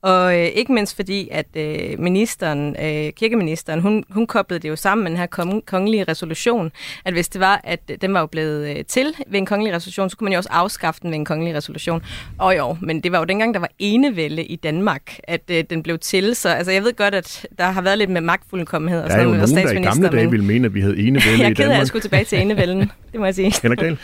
[0.03, 4.77] Og øh, ikke mindst fordi, at øh, ministeren, øh, kirkeministeren, hun, hun koblede det jo
[4.77, 6.73] sammen med den her kong, kongelige resolution,
[7.05, 10.11] at hvis det var, at den var jo blevet øh, til ved en kongelig resolution,
[10.11, 12.03] så kunne man jo også afskaffe den ved en kongelig resolution.
[12.39, 15.83] Og jo, men det var jo dengang, der var enevælde i Danmark, at øh, den
[15.83, 16.37] blev til.
[16.37, 19.19] Så altså, jeg ved godt, at der har været lidt med magtfuldkommenhed og Der er
[19.19, 21.39] sådan noget med nogen, der i gamle dage men ville mene, at vi havde enevælde
[21.39, 21.79] jeg i er ked af, at Danmark.
[21.79, 22.81] jeg skulle tilbage til enevælden.
[23.13, 23.55] Det må jeg sige.
[23.63, 23.99] Henrik Dahl?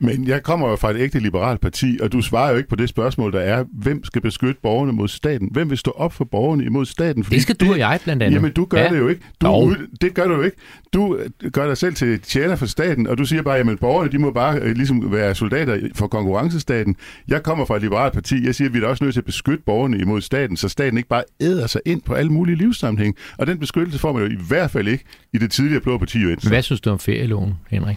[0.00, 2.76] Men jeg kommer jo fra et ægte liberalt parti, og du svarer jo ikke på
[2.76, 5.48] det spørgsmål, der er, hvem skal beskytte borgerne mod staten?
[5.52, 7.22] Hvem vil stå op for borgerne imod staten?
[7.22, 8.36] Det skal du og jeg blandt andet.
[8.36, 8.88] Jamen, du gør Ja.
[8.88, 9.20] det jo ikke.
[9.40, 10.56] Du, ud, det gør du jo ikke.
[10.92, 14.12] Du øh, gør dig selv til tjener for staten, og du siger bare, jamen borgerne,
[14.12, 16.96] de må bare øh, ligesom være soldater for konkurrencestaten.
[17.28, 18.46] Jeg kommer fra et liberalt parti.
[18.46, 20.68] Jeg siger, at vi er da også nødt til at beskytte borgerne imod staten, så
[20.68, 23.16] staten ikke bare æder sig ind på alle mulige livssammenhæng.
[23.38, 26.18] Og den beskyttelse får man jo i hvert fald ikke i det tidligere blå parti.
[26.48, 27.96] Hvad synes du om ferieloven, Henrik?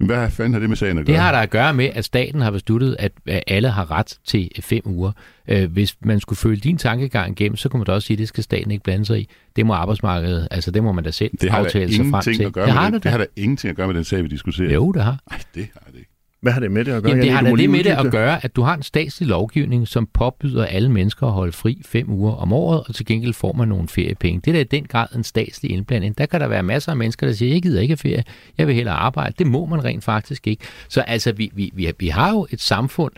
[0.00, 1.14] Hvad fanden har det med sagen at gøre?
[1.14, 3.12] Det har der at gøre med, at staten har besluttet, at
[3.46, 5.12] alle har ret til fem uger.
[5.48, 8.18] Øh, Hvis man skulle følge din tankegang igennem, så kunne man da også sige, at
[8.18, 9.28] det skal staten ikke blande sig i.
[9.56, 12.42] Det må arbejdsmarkedet, altså det må man da selv det aftale sig frem til.
[12.42, 13.26] at gøre det har det det har da.
[13.36, 14.72] ingenting at gøre med den sag, vi diskuterer.
[14.74, 15.18] Jo, det har.
[15.30, 15.87] Nej, det har.
[16.40, 17.10] Hvad har det med det at gøre?
[17.10, 19.88] Jamen, det har da det med det at gøre, at du har en statslig lovgivning,
[19.88, 23.52] som påbyder alle mennesker at holde fri fem uger om året, og til gengæld får
[23.52, 24.40] man nogle feriepenge.
[24.40, 26.18] Det er da i den grad en statslig indblanding.
[26.18, 28.24] Der kan der være masser af mennesker, der siger, jeg gider ikke ferie,
[28.58, 29.34] jeg vil hellere arbejde.
[29.38, 30.64] Det må man rent faktisk ikke.
[30.88, 33.12] Så altså, vi, vi, vi, vi har jo et samfund,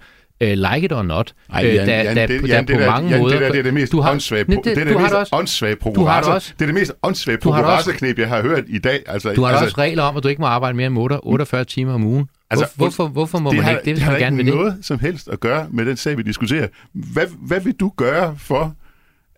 [0.44, 1.35] uh, like it or not.
[1.53, 3.35] Ej, Jan, der, Jan, der, det, Jan, på det der, mange Jan, måder...
[3.35, 5.38] det der det er det mest har, åndssvage, det, det er det har mest det
[5.38, 6.33] åndssvage har det prokurator.
[6.35, 9.03] Det er det mest åndssvage har det prokuratorknep, jeg har hørt i dag.
[9.07, 11.64] Altså, Du har altså, også regler om, at du ikke må arbejde mere end 48
[11.64, 12.26] timer om ugen.
[12.50, 14.57] Altså, hvorfor, hvorfor må det man har, ikke det, hvis har man gerne vil ikke
[14.59, 14.64] det?
[14.66, 16.68] noget som helst at gøre med den sag, vi diskuterer.
[16.92, 18.74] Hvad, hvad vil du gøre for,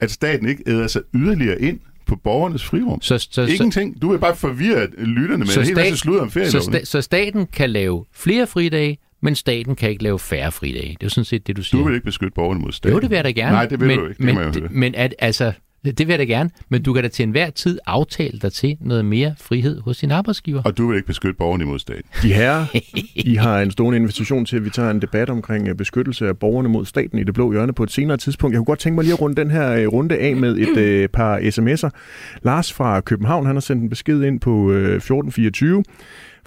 [0.01, 3.01] at staten ikke æder sig yderligere ind på borgernes frirum?
[3.03, 4.03] Så, så, så, Ingenting.
[4.03, 6.75] Du vil bare forvirre lytterne med Så en hel masse stat- slud om så, ferieloven.
[6.75, 10.89] sta- så staten kan lave flere fridage, men staten kan ikke lave færre fridage.
[10.89, 11.81] Det er jo sådan set det, du siger.
[11.81, 12.95] Du vil ikke beskytte borgerne mod staten.
[12.95, 13.53] Jo, det vil jeg da gerne.
[13.53, 14.19] Nej, det vil men, du ikke.
[14.19, 14.69] Det men, må jeg høre.
[14.71, 15.53] men at, altså,
[15.85, 16.51] det vil jeg da gerne.
[16.69, 20.11] Men du kan da til enhver tid aftale dig til noget mere frihed hos din
[20.11, 20.63] arbejdsgiver.
[20.63, 22.03] Og du vil ikke beskytte borgerne imod staten.
[22.23, 22.67] De her,
[23.15, 26.39] I har en stående invitation til, at vi tager en debat omkring øh, beskyttelse af
[26.39, 28.55] borgerne mod staten i det blå hjørne på et senere tidspunkt.
[28.55, 30.77] Jeg kunne godt tænke mig lige at runde den her øh, runde af med et
[30.77, 31.91] øh, par sms'er.
[32.43, 35.85] Lars fra København, han har sendt en besked ind på øh, 1424.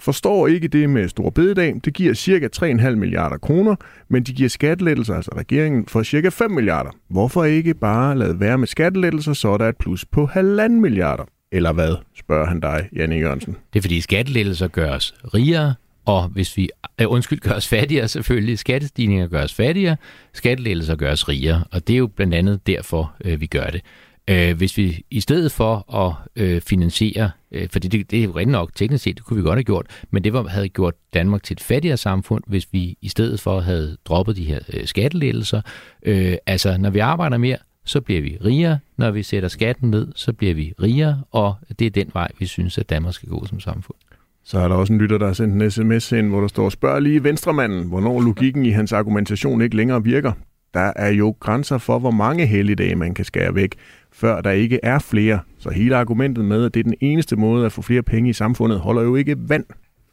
[0.00, 1.74] Forstår ikke det med stor bededag.
[1.84, 3.76] Det giver cirka 3,5 milliarder kroner,
[4.08, 6.90] men de giver skattelettelser, altså regeringen, for cirka 5 milliarder.
[7.08, 11.24] Hvorfor ikke bare lade være med skattelettelser, så er der et plus på halvanden milliarder?
[11.52, 13.56] Eller hvad, spørger han dig, Janne Jørgensen.
[13.72, 15.74] Det er fordi skattelettelser gør os rigere,
[16.06, 16.68] og hvis vi,
[17.00, 19.96] øh, undskyld, gør os fattigere selvfølgelig, skattestigninger gør os fattigere,
[20.32, 23.82] skattelettelser gør os rigere, og det er jo blandt andet derfor, øh, vi gør det.
[24.30, 28.32] Øh, hvis vi i stedet for at øh, finansiere, øh, fordi det, det er jo
[28.36, 30.94] rent nok teknisk set, det kunne vi godt have gjort, men det var, havde gjort
[31.14, 34.86] Danmark til et fattigere samfund, hvis vi i stedet for havde droppet de her øh,
[34.86, 35.60] skattelettelser.
[36.02, 38.78] Øh, altså, når vi arbejder mere, så bliver vi rigere.
[38.96, 42.46] Når vi sætter skatten ned, så bliver vi rigere, og det er den vej, vi
[42.46, 43.96] synes, at Danmark skal gå som samfund.
[44.44, 46.68] Så er der også en lytter, der har sendt en sms ind, hvor der står,
[46.68, 50.32] spørg lige venstremanden, hvornår logikken i hans argumentation ikke længere virker.
[50.74, 53.74] Der er jo grænser for, hvor mange helligdage man kan skære væk,
[54.16, 55.40] før der ikke er flere.
[55.58, 58.32] Så hele argumentet med, at det er den eneste måde at få flere penge i
[58.32, 59.64] samfundet, holder jo ikke vand.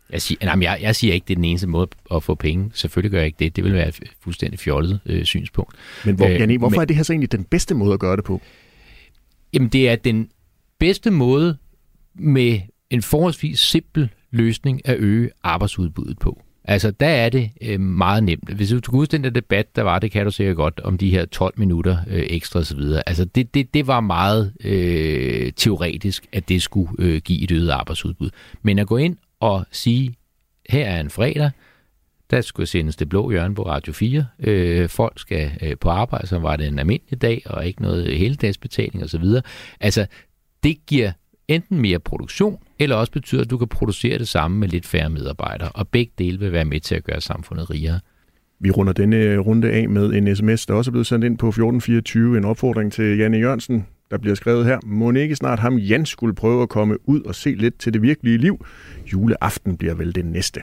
[0.09, 2.71] Jeg siger, nej, jeg, jeg siger ikke, det er den eneste måde at få penge.
[2.73, 3.55] Selvfølgelig gør jeg ikke det.
[3.55, 5.75] Det vil være et fuldstændig fjollet øh, synspunkt.
[6.05, 7.99] Men hvor, Øh, Janne, hvorfor men- er det her så egentlig den bedste måde at
[7.99, 8.41] gøre det på?
[9.53, 10.29] Jamen, det er den
[10.79, 11.57] bedste måde
[12.15, 16.41] med en forholdsvis simpel løsning at øge arbejdsudbuddet på.
[16.65, 18.49] Altså, der er det øh, meget nemt.
[18.53, 20.97] Hvis du kan huske den der debat, der var, det kan du sikkert godt, om
[20.97, 22.79] de her 12 minutter øh, ekstra osv.
[23.07, 27.69] Altså, det, det, det var meget øh, teoretisk, at det skulle øh, give et øget
[27.69, 28.29] arbejdsudbud.
[28.61, 30.15] Men at gå ind og sige,
[30.69, 31.51] her er en fredag,
[32.31, 34.25] der skulle sendes det blå hjørne på Radio 4.
[34.39, 38.17] Øh, folk skal øh, på arbejde, så var det en almindelig dag, og ikke noget
[38.17, 39.23] heldagsbetaling osv.
[39.79, 40.05] Altså,
[40.63, 41.11] det giver
[41.47, 45.09] enten mere produktion, eller også betyder, at du kan producere det samme med lidt færre
[45.09, 47.99] medarbejdere, og begge dele vil være med til at gøre samfundet rigere.
[48.59, 51.47] Vi runder denne runde af med en sms, der også er blevet sendt ind på
[51.47, 52.37] 1424.
[52.37, 54.79] En opfordring til Janne Jørgensen, der bliver skrevet her.
[54.85, 58.01] Må ikke snart ham Jan skulle prøve at komme ud og se lidt til det
[58.01, 58.65] virkelige liv?
[59.13, 60.59] Juleaften bliver vel det næste.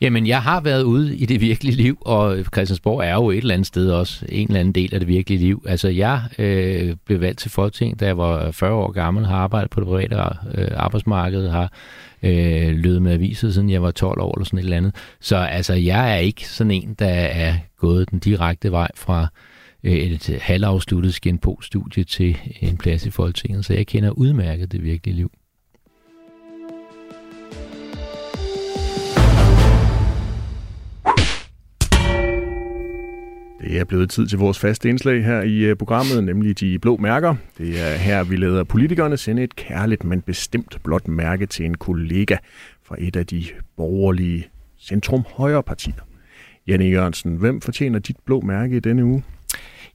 [0.00, 3.54] Jamen, jeg har været ude i det virkelige liv, og Christiansborg er jo et eller
[3.54, 5.64] andet sted også en eller anden del af det virkelige liv.
[5.68, 9.70] Altså, jeg øh, blev valgt til Folketing, da jeg var 40 år gammel, har arbejdet
[9.70, 10.16] på det private
[10.54, 11.72] øh, arbejdsmarked, har
[12.22, 14.94] øh, løbet med aviser, siden jeg var 12 år eller sådan et eller andet.
[15.20, 19.28] Så altså, jeg er ikke sådan en, der er gået den direkte vej fra
[19.84, 24.84] Øh, et øh, halvafsluttet skinpo-studie til en plads i Folketinget, så jeg kender udmærket det
[24.84, 25.30] virkelige liv.
[33.60, 36.96] Det er blevet tid til vores faste indslag her i øh, programmet, nemlig de blå
[36.96, 37.34] mærker.
[37.58, 41.74] Det er her, vi lader politikerne sende et kærligt, men bestemt blåt mærke til en
[41.74, 42.36] kollega
[42.82, 43.44] fra et af de
[43.76, 45.94] borgerlige centrum-højre partier.
[46.66, 49.22] Janne Jørgensen, hvem fortjener dit blå mærke i denne uge?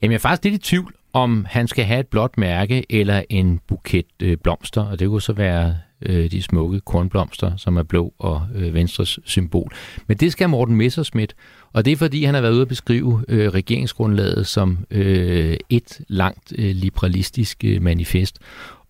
[0.01, 3.23] Jamen, jeg er faktisk lidt i tvivl, om han skal have et blåt mærke eller
[3.29, 7.83] en buket øh, blomster, og det kunne så være øh, de smukke kornblomster, som er
[7.83, 9.71] blå og øh, Venstres symbol.
[10.07, 11.35] Men det skal Morten Messerschmidt,
[11.73, 16.01] og det er fordi, han har været ude at beskrive øh, regeringsgrundlaget som øh, et
[16.07, 18.39] langt øh, liberalistisk øh, manifest.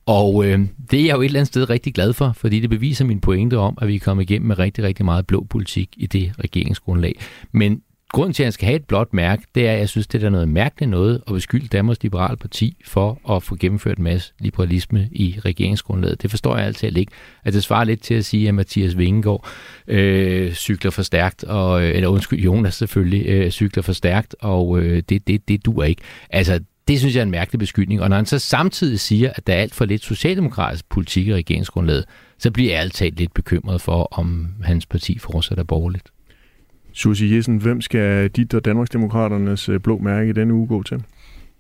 [0.06, 0.60] Og øh,
[0.92, 3.22] det er jeg jo et eller andet sted rigtig glad for, fordi det beviser min
[3.22, 6.32] pointe om, at vi er kommet igennem med rigtig, rigtig meget blå politik i det
[6.44, 7.20] regeringsgrundlag.
[7.52, 7.82] Men
[8.14, 10.24] grunden til, at han skal have et blåt mærke, det er, at jeg synes, det
[10.24, 14.34] er noget mærkeligt noget at beskylde Danmarks Liberale Parti for at få gennemført en masse
[14.40, 16.22] liberalisme i regeringsgrundlaget.
[16.22, 17.12] Det forstår jeg altid ikke.
[17.44, 19.48] At det svarer lidt til at sige, at Mathias Vingegaard
[19.88, 24.80] øh, cykler for stærkt, og, øh, eller undskyld, Jonas selvfølgelig, øh, cykler for stærkt, og
[24.80, 26.02] øh, det, det, det duer ikke.
[26.30, 28.02] Altså, det synes jeg er en mærkelig beskyldning.
[28.02, 31.34] Og når han så samtidig siger, at der er alt for lidt socialdemokratisk politik i
[31.34, 32.06] regeringsgrundlaget,
[32.40, 36.12] så bliver jeg altid lidt bekymret for, om hans parti fortsætter borgerligt.
[36.96, 41.04] Susie Jessen, hvem skal dit og Danmarksdemokraternes øh, blå mærke i denne uge gå til?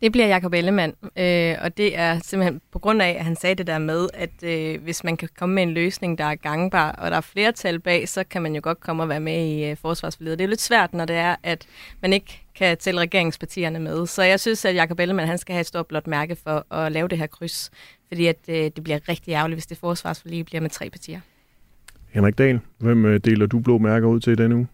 [0.01, 3.55] Det bliver Jacob Ellemann, øh, og det er simpelthen på grund af, at han sagde
[3.55, 6.91] det der med, at øh, hvis man kan komme med en løsning, der er gangbar,
[6.91, 9.69] og der er flertal bag, så kan man jo godt komme og være med i
[9.69, 10.39] øh, forsvarsforledet.
[10.39, 11.65] Det er jo lidt svært, når det er, at
[12.01, 14.07] man ikke kan tælle regeringspartierne med.
[14.07, 16.91] Så jeg synes, at Jacob Ellemann han skal have et stort blåt mærke for at
[16.91, 17.71] lave det her kryds,
[18.07, 21.19] fordi at, øh, det bliver rigtig ærgerligt, hvis det forsvarsforlig bliver med tre partier.
[22.09, 24.67] Henrik Dahl, hvem øh, deler du blå mærker ud til denne uge?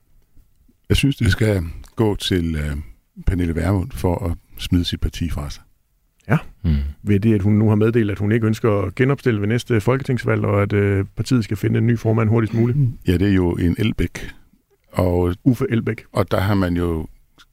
[0.91, 1.63] Jeg synes, det skal
[1.95, 2.77] gå til øh,
[3.27, 5.63] Pernille Vermund for at smide sit parti fra sig.
[6.29, 6.75] Ja, mm.
[7.03, 9.81] ved det, at hun nu har meddelt, at hun ikke ønsker at genopstille ved næste
[9.81, 12.77] folketingsvalg, og at øh, partiet skal finde en ny formand hurtigst muligt.
[13.07, 14.31] Ja, det er jo en Elbæk.
[14.91, 16.03] Og, Uffe Elbæk.
[16.11, 17.07] Og der har man jo,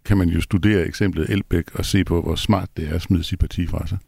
[0.05, 3.22] kan man jo studere eksemplet Elbæk og se på, hvor smart det er at smide
[3.22, 3.98] sit parti fra sig.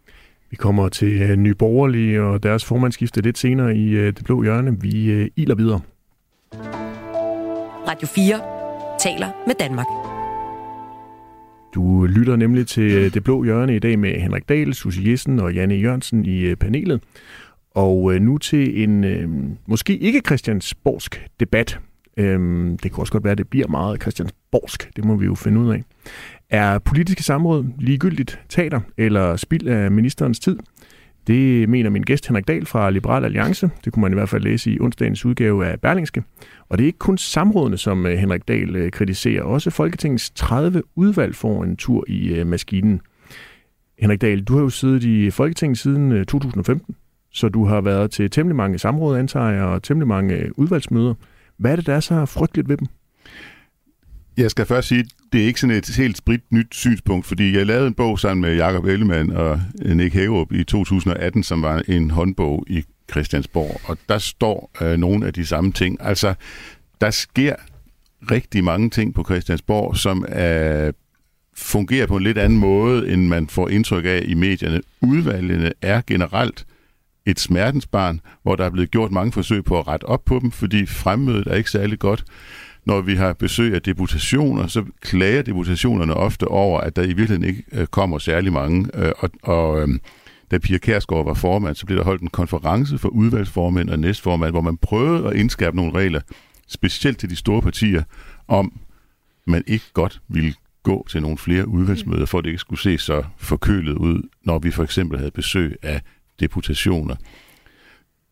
[0.50, 4.42] Vi kommer til øh, Nye Borgerlige og deres formandskifte lidt senere i øh, det blå
[4.42, 4.80] hjørne.
[4.80, 5.80] Vi øh, iler videre.
[7.88, 8.59] Radio 4
[9.02, 9.86] taler med Danmark.
[11.74, 15.40] Du lytter nemlig til øh, Det Blå Hjørne i dag med Henrik Dahl, Susie Jessen
[15.40, 17.02] og Janne Jørgensen i øh, panelet.
[17.74, 21.78] Og øh, nu til en måske ikke Christiansborgsk debat.
[22.16, 24.90] Øhm, det kan også godt være, at det bliver meget Christiansborgsk.
[24.96, 25.82] Det må vi jo finde ud af.
[26.50, 30.58] Er politiske samråd ligegyldigt teater eller spild af ministerens tid?
[31.26, 33.70] Det mener min gæst Henrik Dahl fra Liberal Alliance.
[33.84, 36.22] Det kunne man i hvert fald læse i onsdagens udgave af Berlingske.
[36.68, 39.42] Og det er ikke kun samrådene, som øh, Henrik Dahl øh, kritiserer.
[39.42, 43.00] Også Folketingets 30 udvalg får en tur i øh, maskinen.
[43.98, 46.96] Henrik Dahl, du har jo siddet i Folketinget siden 2015,
[47.32, 51.14] så du har været til temmelig mange samråd, antager jeg, og temmelig mange udvalgsmøder.
[51.56, 52.86] Hvad er det, der er så frygteligt ved dem?
[54.36, 57.66] Jeg skal først sige, det er ikke sådan et helt sprit nyt synspunkt, fordi jeg
[57.66, 62.10] lavede en bog sammen med Jakob Ellemann og Nick Hagerup i 2018, som var en
[62.10, 65.96] håndbog i Christiansborg, og der står øh, nogle af de samme ting.
[66.00, 66.34] Altså,
[67.00, 67.56] der sker
[68.30, 70.92] rigtig mange ting på Christiansborg, som er,
[71.56, 74.80] fungerer på en lidt anden måde, end man får indtryk af i medierne.
[75.00, 76.66] Udvalgene er generelt
[77.26, 80.50] et smertensbarn, hvor der er blevet gjort mange forsøg på at rette op på dem,
[80.50, 82.24] fordi fremmødet er ikke særlig godt
[82.84, 87.44] når vi har besøg af deputationer, så klager deputationerne ofte over, at der i virkeligheden
[87.44, 88.90] ikke øh, kommer særlig mange.
[88.94, 90.00] Øh, og, og øhm,
[90.50, 94.50] da Pia Kærsgaard var formand, så blev der holdt en konference for udvalgsformænd og næstformand,
[94.50, 96.20] hvor man prøvede at indskærpe nogle regler,
[96.68, 98.02] specielt til de store partier,
[98.48, 98.72] om
[99.46, 102.98] man ikke godt ville gå til nogle flere udvalgsmøder, for at det ikke skulle se
[102.98, 106.00] så forkølet ud, når vi for eksempel havde besøg af
[106.40, 107.16] deputationer.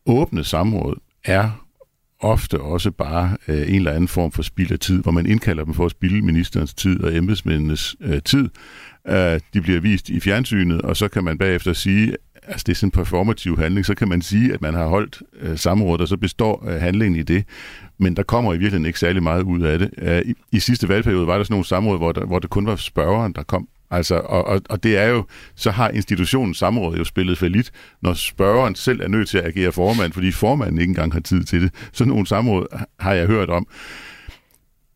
[0.05, 1.65] Åbne samråd er
[2.19, 5.63] ofte også bare øh, en eller anden form for spild af tid, hvor man indkalder
[5.65, 8.49] dem for at spilde ministerens tid og embedsmændenes øh, tid.
[9.07, 12.75] Øh, de bliver vist i fjernsynet, og så kan man bagefter sige, altså det er
[12.75, 16.07] sådan en performativ handling, så kan man sige, at man har holdt øh, samrådet, og
[16.07, 17.43] så består øh, handlingen i det.
[17.97, 19.89] Men der kommer i virkeligheden ikke særlig meget ud af det.
[19.97, 22.65] Øh, i, I sidste valgperiode var der sådan nogle samråd, hvor, der, hvor det kun
[22.65, 25.25] var spørgeren, der kom Altså, og, og, og det er jo,
[25.55, 27.71] så har institutionen samråd jo spillet for lidt,
[28.01, 31.43] når spørgeren selv er nødt til at agere formand, fordi formanden ikke engang har tid
[31.43, 31.73] til det.
[31.93, 33.67] Sådan nogle samråd har jeg hørt om.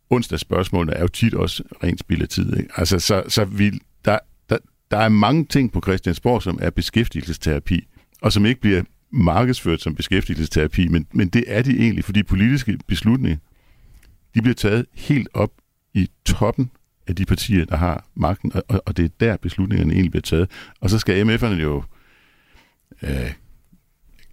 [0.10, 2.58] Onsdagsspørgsmålene er jo tit også rent spild af tid.
[2.58, 2.70] Ikke?
[2.76, 3.72] Altså, så, så vi,
[4.06, 4.58] der, der,
[4.92, 7.88] der er mange ting på Christiansborg, som er beskæftigelsesterapi,
[8.22, 12.78] og som ikke bliver markedsført som beskæftigelsesterapi, men, men det er de egentlig, fordi politiske
[12.88, 13.38] beslutninger,
[14.36, 15.52] de bliver taget helt op
[15.94, 16.72] i toppen
[17.08, 20.50] af de partier, der har magten, og, og det er der beslutningerne egentlig bliver taget.
[20.82, 21.84] Og så skal MF'erne jo
[23.04, 23.34] øh,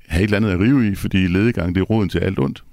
[0.07, 2.65] have et eller andet at rive i, fordi ledegang det er roden til alt ondt.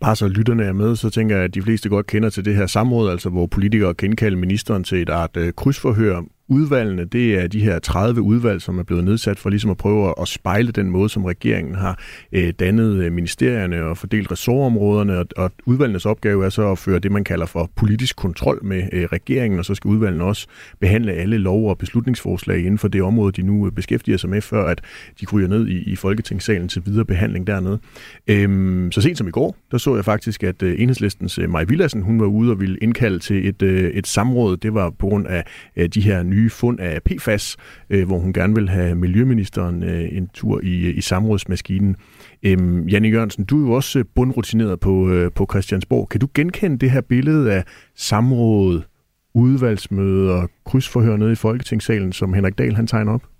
[0.00, 2.54] Bare så lytterne er med, så tænker jeg, at de fleste godt kender til det
[2.54, 7.34] her samråd, altså hvor politikere kan indkalde ministeren til et art øh, krydsforhør udvalgene, det
[7.34, 10.72] er de her 30 udvalg, som er blevet nedsat for ligesom at prøve at spejle
[10.72, 11.98] den måde, som regeringen har
[12.32, 16.98] øh, dannet øh, ministerierne og fordelt ressortområderne, og, og udvalgenes opgave er så at føre
[16.98, 20.46] det, man kalder for politisk kontrol med øh, regeringen, og så skal udvalgene også
[20.80, 24.40] behandle alle lov- og beslutningsforslag inden for det område, de nu øh, beskæftiger sig med,
[24.40, 24.80] før at
[25.20, 27.78] de kryger ned i, i Folketingssalen til videre behandling dernede.
[28.26, 32.02] Øhm, så sent som i går, der så jeg faktisk, at øh, enhedslistens Maja Villassen,
[32.02, 34.56] hun var ude og ville indkalde til et, et samråd.
[34.56, 35.44] Det var på grund af
[35.90, 37.56] de her nye fund af PFAS,
[37.90, 41.96] øh, hvor hun gerne vil have Miljøministeren øh, en tur i, øh, i samrådsmaskinen.
[42.42, 46.08] Øhm, Janne Jørgensen, du er jo også øh, bundrutineret på, øh, på Christiansborg.
[46.08, 47.64] Kan du genkende det her billede af
[47.96, 48.82] samråd,
[49.34, 53.31] udvalgsmøder, krydsforhør nede i Folketingssalen, som Henrik Dahl han tegner op?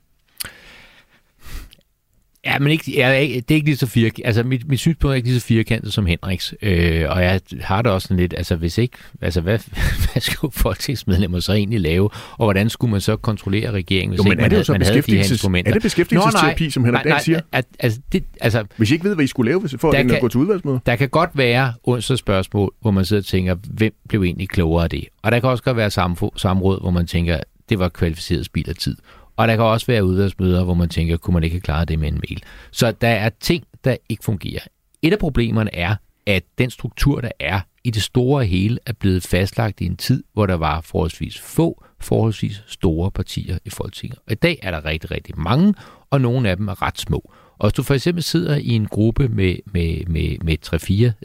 [2.47, 4.27] Ja, men ikke, jeg, det er ikke lige så firkantet.
[4.27, 6.55] Altså, mit, mit synspunkt er ikke lige så firkantet som Henriks.
[6.63, 9.59] Øh, og jeg har det også sådan lidt, altså hvis ikke, altså hvad,
[10.13, 12.11] hvad skulle folketingsmedlemmer så egentlig lave?
[12.33, 14.73] Og hvordan skulle man så kontrollere regeringen, hvis jo, men ikke er det man, så
[14.73, 15.71] man havde de her instrumenter?
[15.71, 17.41] Er det beskæftigelsesterapi, som Henrik Dahl siger?
[17.53, 20.21] At, altså, det, altså, hvis I ikke ved, hvad I skulle lave for at kan,
[20.21, 20.81] gå til udvalgsmøde?
[20.87, 24.85] Der kan godt være onsdags spørgsmål, hvor man sidder og tænker, hvem blev egentlig klogere
[24.85, 25.05] af det?
[25.23, 25.91] Og der kan også godt være
[26.37, 28.97] samråd, hvor man tænker, det var kvalificeret spild af tid.
[29.37, 31.99] Og der kan også være udvalgsmøder, hvor man tænker, kunne man ikke have klaret det
[31.99, 32.43] med en mail.
[32.71, 34.61] Så der er ting, der ikke fungerer.
[35.03, 39.23] Et af problemerne er, at den struktur, der er i det store hele, er blevet
[39.23, 44.19] fastlagt i en tid, hvor der var forholdsvis få, forholdsvis store partier i Folketinget.
[44.27, 45.75] Og i dag er der rigtig, rigtig mange,
[46.11, 47.33] og nogle af dem er ret små.
[47.59, 50.57] Og hvis du for eksempel sidder i en gruppe med, med, med, med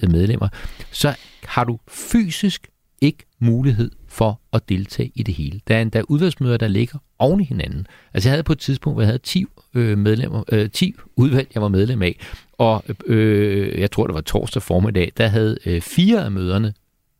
[0.03, 0.47] 3-4 medlemmer,
[0.91, 2.67] så har du fysisk
[3.01, 5.61] ikke mulighed for at deltage i det hele.
[5.67, 7.87] Der er endda udvalgsmøder, der ligger oven i hinanden.
[8.13, 11.47] Altså jeg havde på et tidspunkt, hvor jeg havde 10 øh, medlemmer, øh, 10 udvalg,
[11.53, 12.19] jeg var medlem af,
[12.53, 16.73] og øh, jeg tror, det var torsdag formiddag, der havde øh, fire af møderne,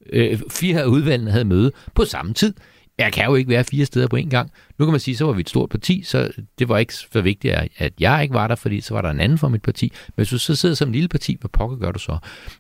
[0.10, 2.54] øh, fire af udvalgene havde møde på samme tid.
[2.98, 4.52] Jeg kan jo ikke være fire steder på en gang.
[4.78, 7.22] Nu kan man sige, så var vi et stort parti, så det var ikke så
[7.22, 9.92] vigtigt, at jeg ikke var der, fordi så var der en anden fra mit parti.
[10.08, 12.18] Men hvis du så sidder som en lille parti, hvad pokker gør du så?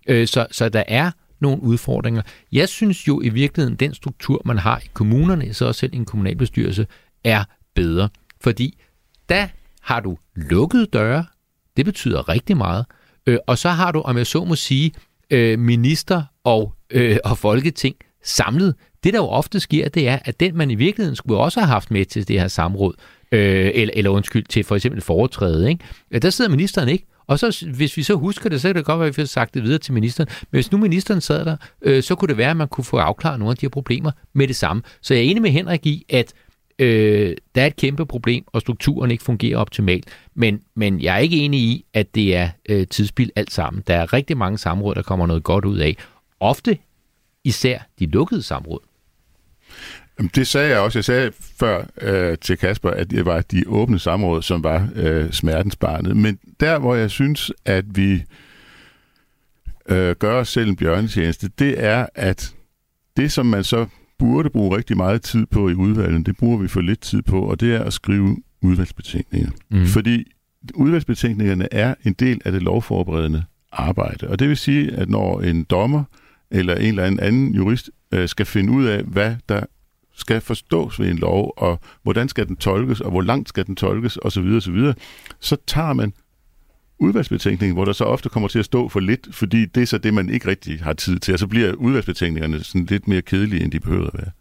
[0.08, 2.22] Øh, så, så der er nogle udfordringer.
[2.52, 5.98] Jeg synes jo i virkeligheden, den struktur, man har i kommunerne, så også selv i
[5.98, 6.88] en kommunalbestyrelse,
[7.24, 7.44] er
[7.76, 8.10] bedre.
[8.42, 8.78] Fordi
[9.30, 9.48] der
[9.82, 11.26] har du lukkede døre,
[11.78, 12.86] det betyder rigtig meget.
[13.26, 14.92] Øh, og så har du, om jeg så må sige,
[15.32, 18.76] øh, minister og, øh, og folketing samlet.
[19.04, 21.68] Det, der jo ofte sker, det er, at den, man i virkeligheden skulle også have
[21.68, 22.94] haft med til det her samråd,
[23.32, 25.84] øh, eller, eller undskyld, til for eksempel foretræde, ikke?
[26.22, 27.06] der sidder ministeren ikke.
[27.28, 29.28] Og så, hvis vi så husker det, så kan det godt være, at vi har
[29.28, 30.30] sagt det videre til ministeren.
[30.42, 32.98] Men hvis nu ministeren sad der, øh, så kunne det være, at man kunne få
[32.98, 34.82] afklaret nogle af de her problemer med det samme.
[35.02, 36.34] Så jeg er enig med Henrik i, at
[36.80, 40.06] øh, der er et kæmpe problem, og strukturen ikke fungerer optimalt.
[40.36, 43.84] Men, men jeg er ikke enig i, at det er øh, tidsspil alt sammen.
[43.88, 45.98] Der er rigtig mange samråd, der kommer noget godt ud af.
[46.40, 46.78] Ofte
[47.44, 48.80] især de lukkede samråd.
[50.36, 51.00] Det sagde jeg også.
[51.00, 55.32] Jeg sagde før øh, til Kasper, at det var de åbne samråd, som var øh,
[55.32, 56.18] smertensbarnet.
[56.18, 58.24] Men der, hvor jeg synes, at vi
[59.90, 62.54] øh, gør os selv en bjørnetjeneste, det er, at
[63.18, 63.86] det, som man så
[64.20, 67.42] burde bruge rigtig meget tid på i udvalget, det bruger vi for lidt tid på,
[67.42, 69.50] og det er at skrive udvalgsbetænkninger.
[69.70, 69.86] Mm.
[69.86, 70.32] Fordi
[70.74, 74.28] udvalgsbetænkningerne er en del af det lovforberedende arbejde.
[74.28, 76.04] Og det vil sige, at når en dommer
[76.52, 79.64] eller en eller anden anden jurist øh, skal finde ud af, hvad der
[80.18, 83.76] skal forstås ved en lov, og hvordan skal den tolkes, og hvor langt skal den
[83.76, 84.94] tolkes, osv., osv.,
[85.40, 86.14] så tager man
[87.00, 89.98] udvalgsbetænkningen, hvor der så ofte kommer til at stå for lidt, fordi det er så
[89.98, 93.64] det, man ikke rigtig har tid til, og så bliver udvalgsbetænkningerne sådan lidt mere kedelige,
[93.64, 94.32] end de behøver at være.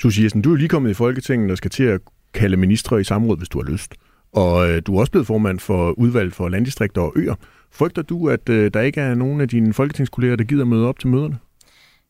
[0.00, 2.00] Susie Jessen, du er lige kommet i Folketinget og skal til at
[2.34, 3.94] kalde ministre i samråd, hvis du har lyst.
[4.32, 7.34] Og øh, du er også blevet formand for udvalg for landdistrikter og øer.
[7.72, 10.98] Frygter du, at øh, der ikke er nogen af dine folketingskolleger, der gider møde op
[10.98, 11.38] til møderne?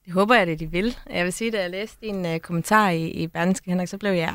[0.09, 0.97] Det håber jeg, at de vil.
[1.11, 4.13] Jeg vil sige, da jeg læste din uh, kommentar i, i Berlingske Henrik, så blev
[4.13, 4.35] jeg,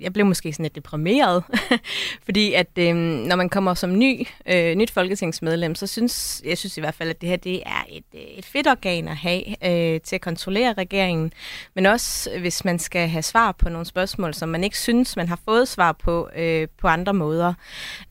[0.00, 1.44] jeg blev måske sådan lidt deprimeret.
[2.26, 6.76] Fordi at øh, når man kommer som ny, øh, nyt folketingsmedlem, så synes jeg synes
[6.76, 9.42] i hvert fald, at det her det er et, øh, et fedt organ at have
[9.46, 11.32] øh, til at kontrollere regeringen.
[11.74, 15.28] Men også hvis man skal have svar på nogle spørgsmål, som man ikke synes, man
[15.28, 17.54] har fået svar på øh, på andre måder.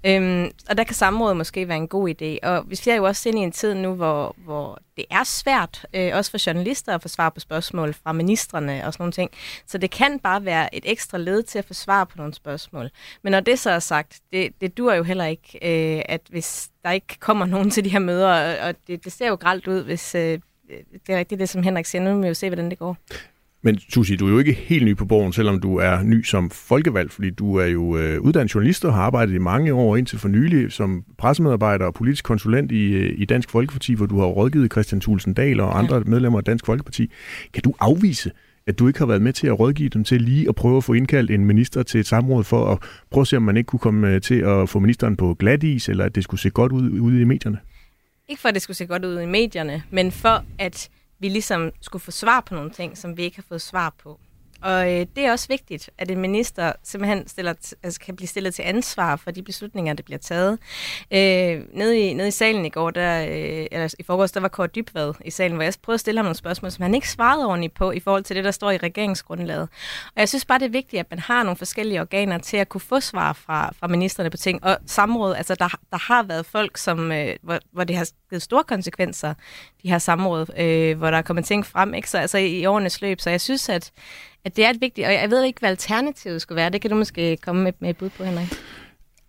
[0.05, 2.47] Øh, og der kan samrådet måske være en god idé.
[2.49, 5.85] Og vi ser jo også ind i en tid nu, hvor, hvor det er svært,
[5.93, 9.31] øh, også for journalister, at få svar på spørgsmål fra ministerne og sådan nogle ting.
[9.65, 12.89] Så det kan bare være et ekstra led til at få svar på nogle spørgsmål.
[13.21, 16.69] Men når det så er sagt, det, det dur jo heller ikke, øh, at hvis
[16.83, 19.83] der ikke kommer nogen til de her møder, og det, det ser jo gralt ud,
[19.83, 20.39] hvis øh,
[21.07, 22.01] det er rigtigt det, som Henrik siger.
[22.01, 22.97] Nu må vi jo se, hvordan det går.
[23.66, 26.49] Men Susie, du er jo ikke helt ny på borgen, selvom du er ny som
[26.49, 30.20] folkevalg, fordi du er jo øh, uddannet journalist og har arbejdet i mange år indtil
[30.20, 34.26] for nylig som pressemedarbejder og politisk konsulent i, øh, i Dansk Folkeparti, hvor du har
[34.26, 36.03] rådgivet Christian Thulsen Dahl og andre ja.
[36.05, 37.11] medlemmer af Dansk Folkeparti.
[37.53, 38.32] Kan du afvise,
[38.68, 40.84] at du ikke har været med til at rådgive dem til lige at prøve at
[40.84, 42.80] få indkaldt en minister til et samråd for at
[43.11, 45.64] prøve at se, om man ikke kunne komme øh, til at få ministeren på glat
[45.64, 47.57] is, eller at det skulle se godt ud ude i medierne?
[48.30, 50.89] Ikke for, at det skulle se godt ud i medierne, men for at
[51.20, 54.20] vi ligesom skulle få svar på nogle ting, som vi ikke har fået svar på.
[54.64, 57.53] Og øh, det er også vigtigt, at en minister simpelthen stiller
[57.84, 60.59] altså, kan blive stillet til ansvar for de beslutninger, der bliver taget.
[61.11, 64.47] Øh, nede, i, nede i salen i går, der, øh, eller i forgårs, der var
[64.47, 67.09] Kåre Dybvad i salen, hvor jeg prøvede at stille ham nogle spørgsmål, som han ikke
[67.09, 69.70] svarede ordentligt på i forhold til det, der står i regeringsgrundlaget.
[70.05, 72.70] Og jeg synes bare, det er vigtigt, at man har nogle forskellige organer til at
[72.70, 74.64] kunne få svar fra, fra ministerne på ting.
[74.64, 78.41] Og samråd, altså der, der har været folk, som, øh, hvor, hvor det har givet
[78.41, 79.34] store konsekvenser,
[79.84, 82.09] de her samråd, øh, hvor der er kommet ting frem, ikke?
[82.09, 83.22] Så altså i, i årenes løb.
[83.22, 83.91] Så jeg synes, at
[84.45, 86.69] at det er et vigtigt, og jeg ved ikke, hvad alternativet skulle være.
[86.69, 88.47] Det kan du måske komme med, med et bud på, Henrik.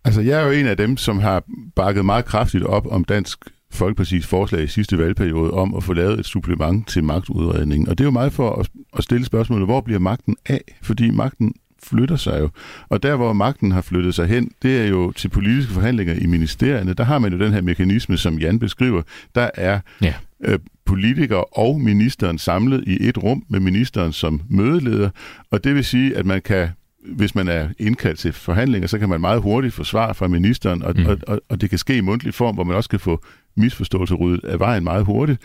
[0.05, 1.43] Altså, jeg er jo en af dem, som har
[1.75, 3.39] bakket meget kraftigt op om Dansk
[3.73, 7.89] Folkeparti's forslag i sidste valgperiode om at få lavet et supplement til magtudredningen.
[7.89, 10.61] Og det er jo meget for at, at stille spørgsmålet, hvor bliver magten af?
[10.81, 11.53] Fordi magten
[11.83, 12.49] flytter sig jo.
[12.89, 16.25] Og der, hvor magten har flyttet sig hen, det er jo til politiske forhandlinger i
[16.25, 16.93] ministerierne.
[16.93, 19.01] Der har man jo den her mekanisme, som Jan beskriver.
[19.35, 20.13] Der er ja.
[20.43, 25.09] Øh, politikere og ministeren samlet i et rum med ministeren som mødeleder.
[25.51, 26.69] Og det vil sige, at man kan
[27.13, 30.83] hvis man er indkaldt til forhandlinger, så kan man meget hurtigt få svar fra ministeren,
[30.83, 31.05] og, mm.
[31.05, 33.23] og, og, og det kan ske i mundtlig form, hvor man også kan få
[33.57, 35.41] misforståelse ryddet af vejen meget hurtigt.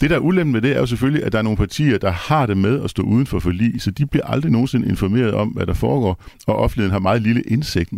[0.00, 2.10] Det, der er ulempen med det, er jo selvfølgelig, at der er nogle partier, der
[2.10, 5.48] har det med at stå uden for forlig, så de bliver aldrig nogensinde informeret om,
[5.48, 7.92] hvad der foregår, og offentligheden har meget lille indsigt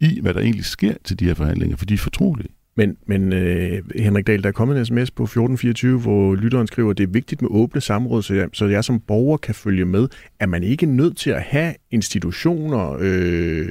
[0.00, 2.48] i, hvad der egentlig sker til de her forhandlinger, for de er fortrolige.
[2.76, 6.90] Men, men øh, Henrik Dahl, der er kommet en sms på 1424, hvor lytteren skriver,
[6.90, 9.84] at det er vigtigt med åbne samråd, så jeg, så jeg som borger kan følge
[9.84, 10.08] med.
[10.40, 13.66] Er man ikke nødt til at have institutioner, øh,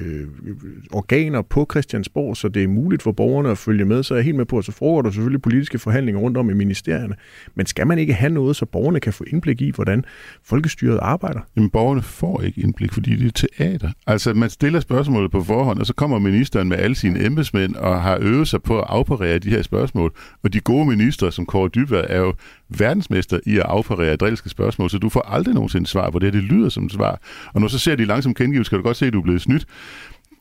[0.91, 4.03] organer på Christiansborg, så det er muligt for borgerne at følge med?
[4.03, 6.49] Så er jeg helt med på, at så foregår der selvfølgelig politiske forhandlinger rundt om
[6.49, 7.15] i ministerierne.
[7.55, 10.05] Men skal man ikke have noget, så borgerne kan få indblik i, hvordan
[10.43, 11.39] folkestyret arbejder?
[11.55, 13.91] Jamen, borgerne får ikke indblik, fordi det er teater.
[14.07, 18.01] Altså, man stiller spørgsmålet på forhånd, og så kommer ministeren med alle sine embedsmænd og
[18.01, 20.13] har øvet sig på at afparere de her spørgsmål.
[20.43, 22.33] Og de gode ministre, som Kåre Dybvad, er jo
[22.69, 26.33] verdensmester i at afparere drilske spørgsmål, så du får aldrig nogensinde svar på det.
[26.33, 27.21] Det lyder som et svar.
[27.53, 29.41] Og når så ser de langsomt kendegivelse, kan du godt se, at du er blevet
[29.41, 29.65] snydt.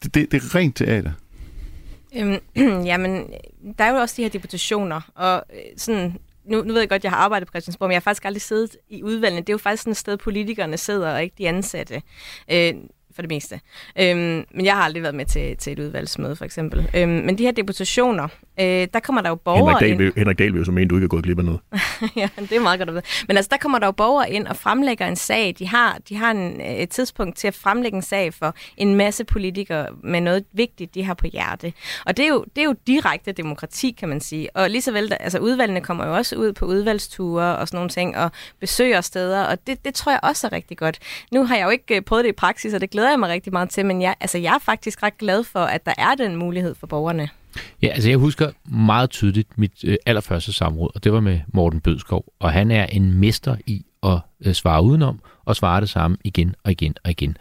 [0.02, 1.12] Det, det, det er rent teater.
[2.16, 2.38] Øhm,
[2.90, 3.26] jamen,
[3.78, 7.00] der er jo også de her deputationer, og øh, sådan, nu, nu ved jeg godt,
[7.00, 9.40] at jeg har arbejdet på Christiansborg, men jeg har faktisk aldrig siddet i udvalgene.
[9.40, 12.02] Det er jo faktisk sådan et sted, politikerne sidder, og ikke de ansatte.
[12.50, 12.74] Øh,
[13.14, 13.60] for det meste.
[13.98, 16.90] Øhm, men jeg har aldrig været med til, til et udvalgsmøde, for eksempel.
[16.94, 18.28] Øhm, men de her deputationer,
[18.60, 20.14] øh, der kommer der jo borgere Henrik Dahl, ind.
[20.16, 21.60] Henrik Dahl vil jo så mene, du ikke er gået glip af noget.
[22.16, 23.04] ja, det er meget godt at vide.
[23.28, 25.54] Men altså, der kommer der jo borgere ind og fremlægger en sag.
[25.58, 29.24] De har, de har en, et tidspunkt til at fremlægge en sag for en masse
[29.24, 31.72] politikere med noget vigtigt, de har på hjerte.
[32.06, 34.56] Og det er jo, det er jo direkte demokrati, kan man sige.
[34.56, 37.90] Og lige så vel, altså udvalgene kommer jo også ud på udvalgsture og sådan nogle
[37.90, 38.30] ting, og
[38.60, 40.98] besøger steder, og det, det tror jeg også er rigtig godt.
[41.32, 43.28] Nu har jeg jo ikke øh, prøvet det i praksis, og det glæder jeg mig
[43.28, 46.14] rigtig meget til, men jeg, altså, jeg er faktisk ret glad for, at der er
[46.14, 47.30] den mulighed for borgerne.
[47.82, 51.80] Ja, altså jeg husker meget tydeligt mit øh, allerførste samråd, og det var med Morten
[51.80, 56.16] Bødskov, og han er en mester i at øh, svare udenom, og svare det samme
[56.24, 57.36] igen og igen og igen.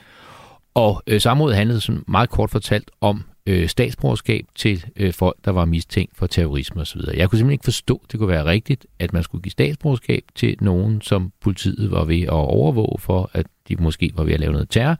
[0.73, 5.51] Og øh, samrådet handlede sådan meget kort fortalt om øh, statsborgerskab til øh, folk, der
[5.51, 7.01] var mistænkt for terrorisme osv.
[7.01, 10.23] Jeg kunne simpelthen ikke forstå, at det kunne være rigtigt, at man skulle give statsborgerskab
[10.35, 14.39] til nogen, som politiet var ved at overvåge for, at de måske var ved at
[14.39, 14.97] lave noget terror.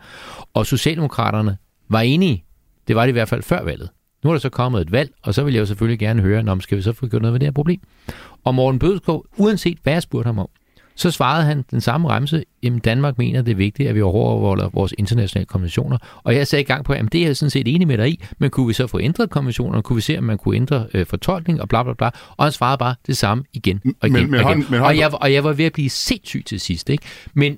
[0.53, 1.57] Og Socialdemokraterne
[1.89, 2.43] var enige.
[2.87, 3.89] Det var det i hvert fald før valget.
[4.23, 6.43] Nu er der så kommet et valg, og så vil jeg jo selvfølgelig gerne høre,
[6.47, 7.79] om skal vi så få gjort noget ved det her problem?
[8.43, 10.49] Og Morten Bødskov, uanset hvad jeg spurgte ham om,
[10.95, 14.69] så svarede han den samme remse, at Danmark mener, det er vigtigt, at vi overholder
[14.69, 15.97] vores internationale konventioner.
[16.23, 18.09] Og jeg sagde i gang på, at det er jeg sådan set enig med dig
[18.09, 19.83] i, men kunne vi så få ændret konventionerne?
[19.83, 22.09] Kunne vi se, om man kunne ændre øh, fortolkning og bla bla bla?
[22.37, 24.21] Og han svarede bare det samme igen og igen.
[24.21, 24.65] Men, men, og, igen.
[24.69, 26.89] men, og, jeg, og jeg var ved at blive sindssyg til sidst.
[26.89, 27.03] Ikke?
[27.33, 27.57] Men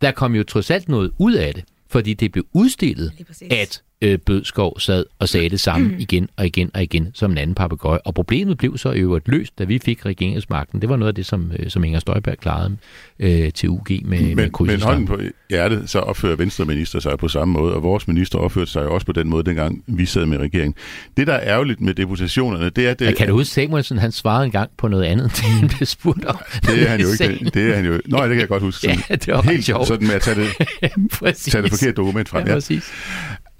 [0.00, 3.12] der kom jo trods alt noget ud af det, fordi det blev udstillet,
[3.50, 5.96] at øh, Bødskov sad og sagde det samme mm.
[5.98, 7.98] igen og igen og igen som en anden papegøje.
[8.04, 10.80] Og problemet blev så øvrigt løst, da vi fik regeringsmagten.
[10.80, 12.76] Det var noget af det, som, øh, som Inger Støjberg klarede
[13.18, 15.20] øh, til UG med, men, med Men hånden på
[15.50, 19.06] hjertet, så opfører Venstre minister sig på samme måde, og vores minister opførte sig også
[19.06, 20.74] på den måde, dengang vi sad med regeringen.
[21.16, 22.94] Det, der er ærgerligt med deputationerne, det er...
[22.94, 25.68] Det, jeg kan du huske, Samuelsen han svarede en gang på noget andet, end han
[25.68, 26.36] blev spurgt om.
[26.66, 27.44] Det er han jo ikke.
[27.44, 28.00] Det, det er han jo.
[28.06, 28.80] Nå, det kan jeg godt huske.
[28.80, 29.86] Sådan, ja, det var helt sjovt.
[29.86, 30.48] sådan med at tage det,
[31.36, 32.46] tage det forkerte dokument frem.
[32.46, 32.92] Ja, præcis.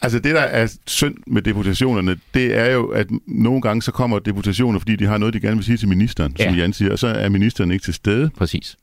[0.02, 4.18] Altså det, der er synd med deputationerne, det er jo, at nogle gange så kommer
[4.18, 6.44] deputationer, fordi de har noget, de gerne vil sige til ministeren, ja.
[6.44, 8.30] som Jan siger, og så er ministeren ikke til stede.
[8.36, 8.76] Præcis.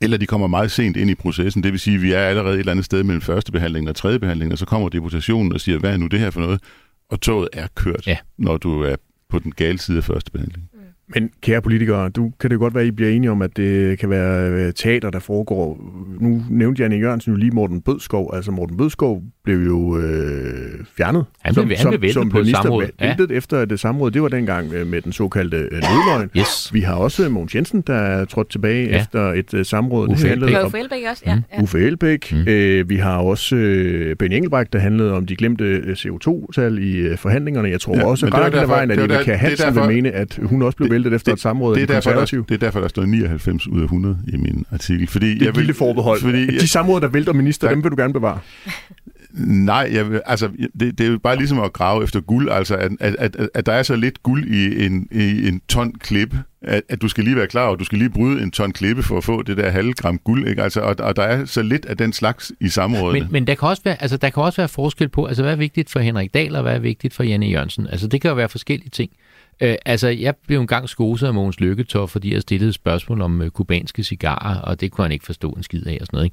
[0.00, 2.54] Eller de kommer meget sent ind i processen, det vil sige, at vi er allerede
[2.54, 5.60] et eller andet sted mellem første behandling og tredje behandling, og så kommer deputationen og
[5.60, 6.60] siger, hvad er nu det her for noget?
[7.10, 8.16] Og toget er kørt, ja.
[8.38, 8.96] når du er
[9.28, 10.70] på den gale side af første behandling.
[11.14, 13.98] Men kære politikere, du kan det godt være, at I bliver enige om, at det
[13.98, 15.78] kan være teater, der foregår.
[16.20, 18.30] Nu nævnte Janne Jørgensen jo lige Morten Bødskov.
[18.34, 20.04] Altså Morten Bødskov blev jo øh,
[20.96, 21.24] fjernet.
[21.40, 22.84] Han blev, som, han blev væltet som, på et samråd.
[23.00, 23.16] Ja.
[23.30, 24.10] efter det samråd.
[24.10, 26.30] Det var dengang øh, med den såkaldte øh, nødløgn.
[26.38, 26.74] Yes.
[26.74, 29.00] Vi har også Mogens Jensen, der er trådt tilbage ja.
[29.00, 30.08] efter et øh, samråd.
[30.08, 30.54] Uffe Elbæk.
[30.64, 31.38] Uffe Elbæk også, ja.
[31.52, 31.62] ja.
[31.62, 32.32] Uffe Elbæk.
[32.32, 32.44] Mm.
[32.48, 37.18] Øh, vi har også øh, Ben Engelbrecht, der handlede om de glemte CO2-tal i øh,
[37.18, 37.68] forhandlingerne.
[37.68, 40.62] Jeg tror ja, også, at Rakel Vejen, at Eva Kjær Hansen vil mene, at hun
[40.62, 43.04] også blev væltet efter et samråd det er, derfor, der, det er derfor, der står
[43.04, 45.06] 99 ud af 100 i min artikel.
[45.06, 46.20] Fordi det er et lille forbehold.
[46.20, 48.38] Fordi, de samråd, der vælter minister, der, dem vil du gerne bevare.
[49.36, 50.48] Nej, jeg vil, altså,
[50.80, 53.66] det, det er jo bare ligesom at grave efter guld, altså at, at, at, at
[53.66, 57.24] der er så lidt guld i en, i en ton klippe, at, at du skal
[57.24, 59.42] lige være klar over, at du skal lige bryde en ton klippe for at få
[59.42, 60.62] det der halve gram guld, ikke?
[60.62, 63.22] Altså, og, og der er så lidt af den slags i samrådet.
[63.22, 65.52] Men, men der, kan også være, altså, der kan også være forskel på, altså hvad
[65.52, 67.86] er vigtigt for Henrik Dahl, og hvad er vigtigt for Janne Jørgensen?
[67.86, 69.10] Altså det kan jo være forskellige ting.
[69.60, 73.42] Øh, altså, jeg blev engang skoset af Mogens Lykketoft, fordi jeg stillede et spørgsmål om
[73.42, 76.24] øh, kubanske cigarer, og det kunne han ikke forstå en skid af og sådan noget.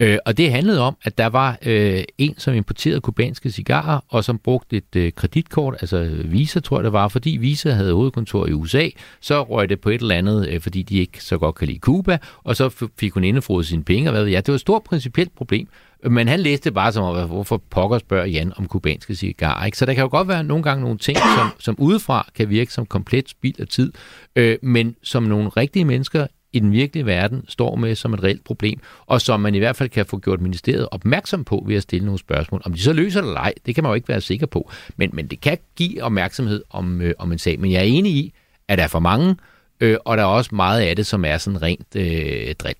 [0.00, 0.14] Ikke?
[0.14, 4.24] Øh, og det handlede om, at der var øh, en, som importerede kubanske cigarer, og
[4.24, 8.46] som brugte et øh, kreditkort, altså Visa tror jeg det var, fordi Visa havde hovedkontor
[8.46, 8.88] i USA,
[9.20, 11.78] så røg det på et eller andet, øh, fordi de ikke så godt kan lide
[11.78, 14.46] Cuba, og så fik hun indefroet sine penge, og hvad ved jeg.
[14.46, 15.68] Det var et stort principielt problem,
[16.10, 19.66] men han læste bare som om, hvorfor pokker spørger Jan om kubanske cigarer.
[19.66, 19.78] Ikke?
[19.78, 22.72] Så der kan jo godt være nogle gange nogle ting, som, som udefra kan virke
[22.72, 23.92] som komplet spild af tid,
[24.36, 28.44] øh, men som nogle rigtige mennesker i den virkelige verden står med som et reelt
[28.44, 31.82] problem, og som man i hvert fald kan få gjort ministeriet opmærksom på ved at
[31.82, 32.62] stille nogle spørgsmål.
[32.64, 34.70] Om de så løser det eller ej, det kan man jo ikke være sikker på,
[34.96, 37.60] men, men det kan give opmærksomhed om, øh, om en sag.
[37.60, 38.32] Men jeg er enig i,
[38.68, 39.36] at der er for mange,
[39.80, 42.76] øh, og der er også meget af det, som er sådan rent øh, drill.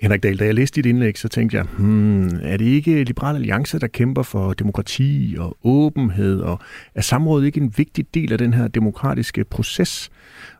[0.00, 3.36] Henrik Dahl, da jeg læste dit indlæg, så tænkte jeg, hmm, er det ikke Liberal
[3.36, 6.60] Alliance, der kæmper for demokrati og åbenhed, og
[6.94, 10.10] er samrådet ikke en vigtig del af den her demokratiske proces?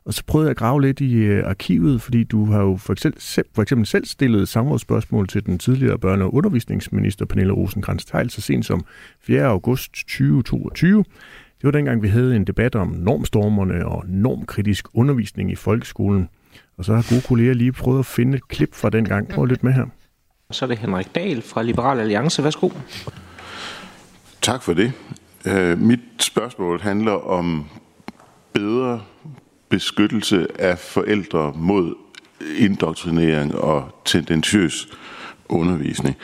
[0.04, 2.92] Og så prøvede jeg at grave lidt i øh, arkivet, fordi du har jo for
[2.92, 3.22] eksempel,
[3.54, 8.40] for eksempel selv stillet samrådsspørgsmål til den tidligere børne- og undervisningsminister Pernille rosenkrantz teil så
[8.40, 8.84] sent som
[9.20, 9.44] 4.
[9.44, 11.04] august 2022.
[11.58, 16.28] Det var dengang, vi havde en debat om normstormerne og normkritisk undervisning i folkeskolen.
[16.78, 19.28] Og så har gode kolleger lige prøvet at finde et klip fra den gang.
[19.28, 19.84] Prøv lidt med her.
[20.50, 22.44] Så er det Henrik Dahl fra Liberal Alliance.
[22.44, 22.70] Værsgo.
[24.42, 24.92] Tak for det.
[25.46, 27.64] Uh, mit spørgsmål handler om
[28.52, 29.02] bedre
[29.68, 31.94] beskyttelse af forældre mod
[32.58, 34.88] indoktrinering og tendentiøs
[35.48, 36.16] undervisning.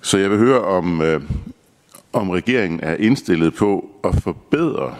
[0.00, 1.22] Så jeg vil høre, om, uh,
[2.12, 4.94] om regeringen er indstillet på at forbedre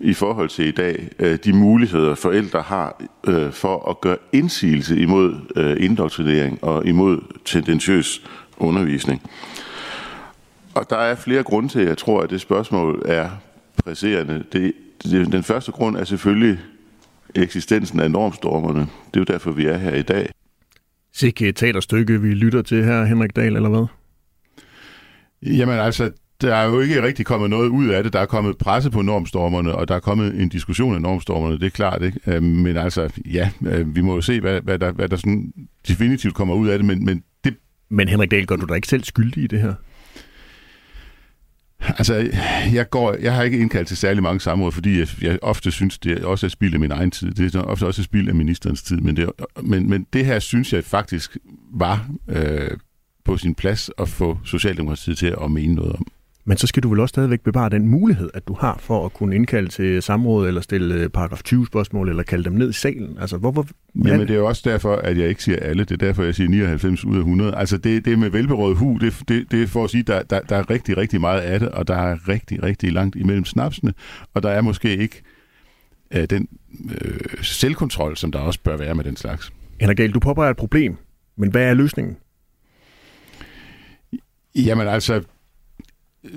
[0.00, 5.00] i forhold til i dag øh, de muligheder, forældre har øh, for at gøre indsigelse
[5.00, 8.22] imod øh, indoktrinering og imod tendentiøs
[8.56, 9.22] undervisning.
[10.74, 13.30] Og der er flere grunde til, at jeg tror, at det spørgsmål er
[13.76, 14.44] presserende.
[14.52, 14.72] Det,
[15.02, 16.58] det, den første grund er selvfølgelig
[17.34, 18.80] eksistensen af normstormerne.
[18.80, 20.30] Det er jo derfor, vi er her i dag.
[21.14, 23.86] Sikke et teaterstykke, vi lytter til her, Henrik Dahl, eller hvad?
[25.42, 26.10] Jamen altså,
[26.40, 28.12] der er jo ikke rigtig kommet noget ud af det.
[28.12, 31.66] Der er kommet presse på normstormerne, og der er kommet en diskussion af normstormerne, det
[31.66, 32.02] er klart.
[32.02, 32.20] Ikke?
[32.26, 35.52] Øh, men altså, ja, øh, vi må jo se, hvad, hvad, der, hvad der sådan
[35.88, 36.86] definitivt kommer ud af det.
[36.86, 37.56] Men, men, det...
[37.88, 39.74] men Henrik Dahl, gør du dig ikke selv skyldig i det her?
[41.80, 42.30] Altså,
[42.72, 45.98] jeg, går, jeg har ikke indkaldt til særlig mange samråd, fordi jeg, jeg ofte synes,
[45.98, 47.30] det også er spild af min egen tid.
[47.30, 48.96] Det er ofte også spild af ministerens tid.
[48.96, 49.30] Men det,
[49.62, 51.36] men, men det her synes jeg faktisk
[51.72, 52.70] var øh,
[53.24, 56.06] på sin plads at få Socialdemokratiet til at mene noget om.
[56.48, 59.12] Men så skal du vel også stadigvæk bevare den mulighed, at du har for at
[59.12, 62.72] kunne indkalde til samråd, eller stille øh, paragraf 20 spørgsmål, eller kalde dem ned i
[62.72, 63.18] salen.
[63.20, 63.66] Altså, hvorfor...
[64.04, 65.84] Jamen, det er jo også derfor, at jeg ikke siger alle.
[65.84, 67.56] Det er derfor, jeg siger 99 ud af 100.
[67.56, 70.40] Altså, det, det med velberådet hu, det, det, det er for at sige, der, der,
[70.40, 73.94] der er rigtig, rigtig meget af det, og der er rigtig, rigtig langt imellem snapsene,
[74.34, 75.22] og der er måske ikke
[76.16, 76.48] uh, den
[76.84, 76.90] uh,
[77.42, 79.52] selvkontrol, som der også bør være med den slags.
[79.80, 80.96] Henrik Dahl, du påpeger et problem,
[81.36, 82.16] men hvad er løsningen?
[84.54, 85.22] Jamen altså,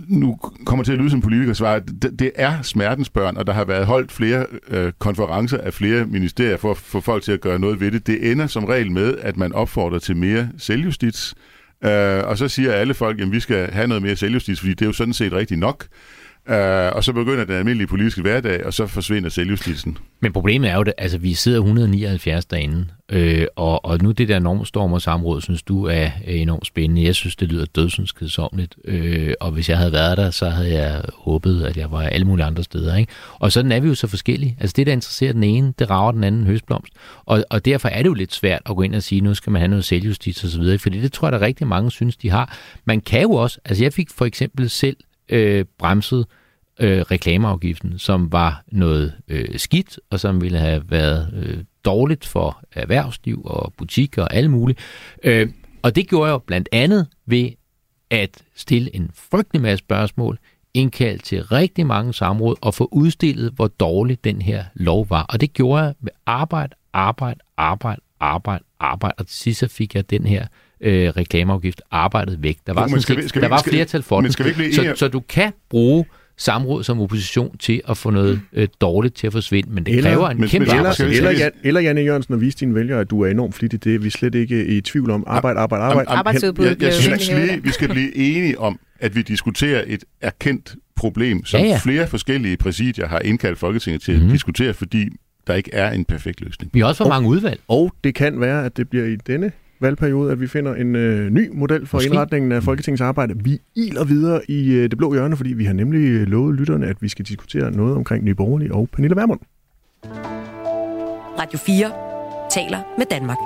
[0.08, 3.54] nu kommer til at lyde som politiker svar, det, det er smertens børn, og der
[3.54, 7.42] har været holdt flere øh, konferencer af flere ministerier for at få folk til at
[7.42, 8.08] gøre noget ved det.
[8.08, 11.36] Det ender som regel med, at man opfordrer til mere selvjustits,
[11.84, 14.82] øh, og så siger alle folk, at vi skal have noget mere selvjustits, fordi det
[14.82, 15.86] er jo sådan set rigtigt nok.
[16.50, 19.98] Uh, og så begynder den almindelige politiske hverdag, og så forsvinder selvjustitsen.
[20.20, 24.28] Men problemet er jo, at altså, vi sidder 179 derinde, øh, og, og nu det
[24.28, 27.04] der normstormer samråd, synes du er, er enormt spændende.
[27.04, 31.02] Jeg synes, det lyder dødsenskedsomligt, øh, og hvis jeg havde været der, så havde jeg
[31.14, 32.96] håbet, at jeg var alle mulige andre steder.
[32.96, 33.12] Ikke?
[33.34, 34.58] Og sådan er vi jo så forskellige.
[34.60, 36.94] Altså det, der interesserer den ene, det rager den anden høstblomst.
[37.26, 39.52] Og, og derfor er det jo lidt svært at gå ind og sige, nu skal
[39.52, 42.58] man have noget selvjustits osv., fordi det tror jeg, der rigtig mange synes, de har.
[42.86, 44.98] Man kan jo også, altså jeg fik for eksempel selv
[45.32, 46.26] øh, bremset
[46.80, 52.64] øh, reklameafgiften, som var noget øh, skidt, og som ville have været øh, dårligt for
[52.72, 54.78] erhvervsliv og butikker og alle mulige.
[55.24, 55.50] Øh,
[55.82, 57.50] og det gjorde jeg jo blandt andet ved
[58.10, 60.40] at stille en frygtelig masse spørgsmål,
[60.74, 65.24] indkaldt til rigtig mange samråd og få udstillet, hvor dårlig den her lov var.
[65.24, 69.96] Og det gjorde jeg med arbejde, arbejde, arbejde, arbejde, arbejde, og til sidst så fik
[69.96, 70.48] jeg den her
[70.82, 72.58] øh, reklameafgift arbejdet væk.
[72.68, 74.32] Der var, jo, skal skal der vi, var flertal for den.
[74.32, 76.06] Så, så du kan bruge
[76.38, 80.10] samråd som opposition til at få noget øh, dårligt til at forsvinde, men det eller,
[80.10, 83.00] kræver en men, kæmpe men, eller, eller, Jan, eller Janne Jørgensen og vise dine vælgere,
[83.00, 83.84] at du er enormt flittig.
[83.84, 85.24] Det er vi slet ikke i tvivl om.
[85.28, 86.10] Arbejde, arbejde, arbejde.
[86.10, 86.66] Arbejdsudbud.
[86.66, 91.46] Jeg, jeg synes lige, vi skal blive enige om, at vi diskuterer et erkendt problem,
[91.46, 91.80] som ja, ja.
[91.84, 94.20] flere forskellige præsidier har indkaldt Folketinget til mm.
[94.20, 94.32] at mhm.
[94.32, 95.10] diskutere, fordi
[95.48, 96.74] der ikke er en perfekt løsning.
[96.74, 97.60] Vi har også for mange udvalg.
[97.68, 99.52] Og det kan være, at det bliver i denne
[99.82, 102.10] valgperiode, at vi finder en øh, ny model for Måske.
[102.10, 103.34] indretningen af Folketingets arbejde.
[103.44, 106.98] Vi iler videre i øh, det blå hjørne, fordi vi har nemlig lovet lytterne, at
[107.02, 109.40] vi skal diskutere noget omkring Nye Borgerlige og Pernille Vermund.
[111.40, 111.92] Radio 4
[112.52, 113.38] taler med Danmark.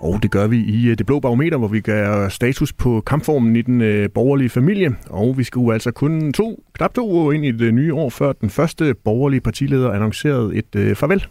[0.00, 3.56] Og det gør vi i øh, det blå barometer, hvor vi gør status på kampformen
[3.56, 4.96] i den øh, borgerlige familie.
[5.10, 8.10] Og vi skal jo altså kun to, knap to år ind i det nye år,
[8.10, 11.26] før den første borgerlige partileder annoncerede et øh, farvel.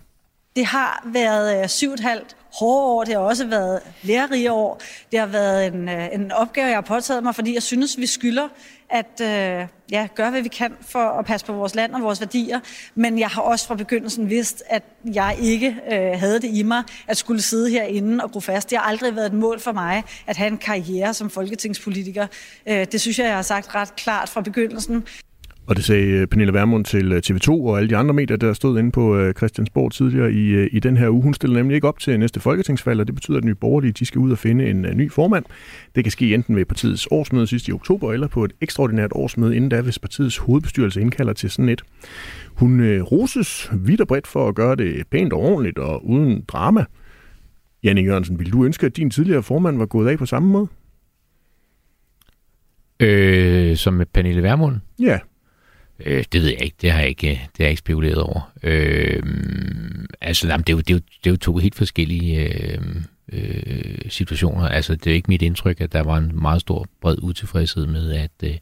[0.56, 4.52] Det har været øh, syv og et halvt hårde år, det har også været lærerige
[4.52, 4.82] år.
[5.12, 8.06] Det har været en, øh, en opgave, jeg har påtaget mig, fordi jeg synes, vi
[8.06, 8.48] skylder
[8.92, 12.20] at øh, ja, gøre, hvad vi kan for at passe på vores land og vores
[12.20, 12.60] værdier.
[12.96, 14.84] Men jeg har også fra begyndelsen vidst, at
[15.14, 18.70] jeg ikke øh, havde det i mig at skulle sidde herinde og gro fast.
[18.70, 22.28] Det har aldrig været et mål for mig at have en karriere som folketingspolitiker.
[22.66, 25.06] Øh, det synes jeg, jeg har sagt ret klart fra begyndelsen.
[25.66, 28.54] Og det sagde øh, Pernille Vermund til øh, TV2 og alle de andre medier, der
[28.54, 31.24] stod inde på øh, Christiansborg tidligere i, i den her uge.
[31.24, 34.06] Hun stiller nemlig ikke op til næste folketingsvalg, og det betyder, at Nye Borgerlige de
[34.06, 35.46] skal ud og finde en ny formand.
[35.96, 39.56] Det kan ske enten ved partiets årsmøde sidst i oktober, eller på et ekstraordinært årsmøde
[39.56, 41.82] inden da, hvis partiets hovedbestyrelse indkalder til sådan et.
[42.48, 46.86] Hun roses vidt og bredt for at gøre det pænt og ordentligt og uden drama.
[47.84, 50.68] Janne Jørgensen, vil du ønske, at din tidligere formand var gået af på samme måde?
[53.00, 54.76] Øh, som med Pernille Vermund?
[55.00, 55.20] Ja.
[56.06, 56.78] Øh, det ved jeg ikke.
[56.82, 58.52] Det har jeg ikke, det har jeg ikke spekuleret over.
[58.64, 59.24] Øh,
[60.22, 62.82] altså, jamen, det, er jo, det, er jo, det er jo to helt forskellige øh,
[63.34, 64.68] øh, situationer.
[64.68, 68.14] Altså, det er ikke mit indtryk, at der var en meget stor bred utilfredshed med,
[68.14, 68.56] at, øh,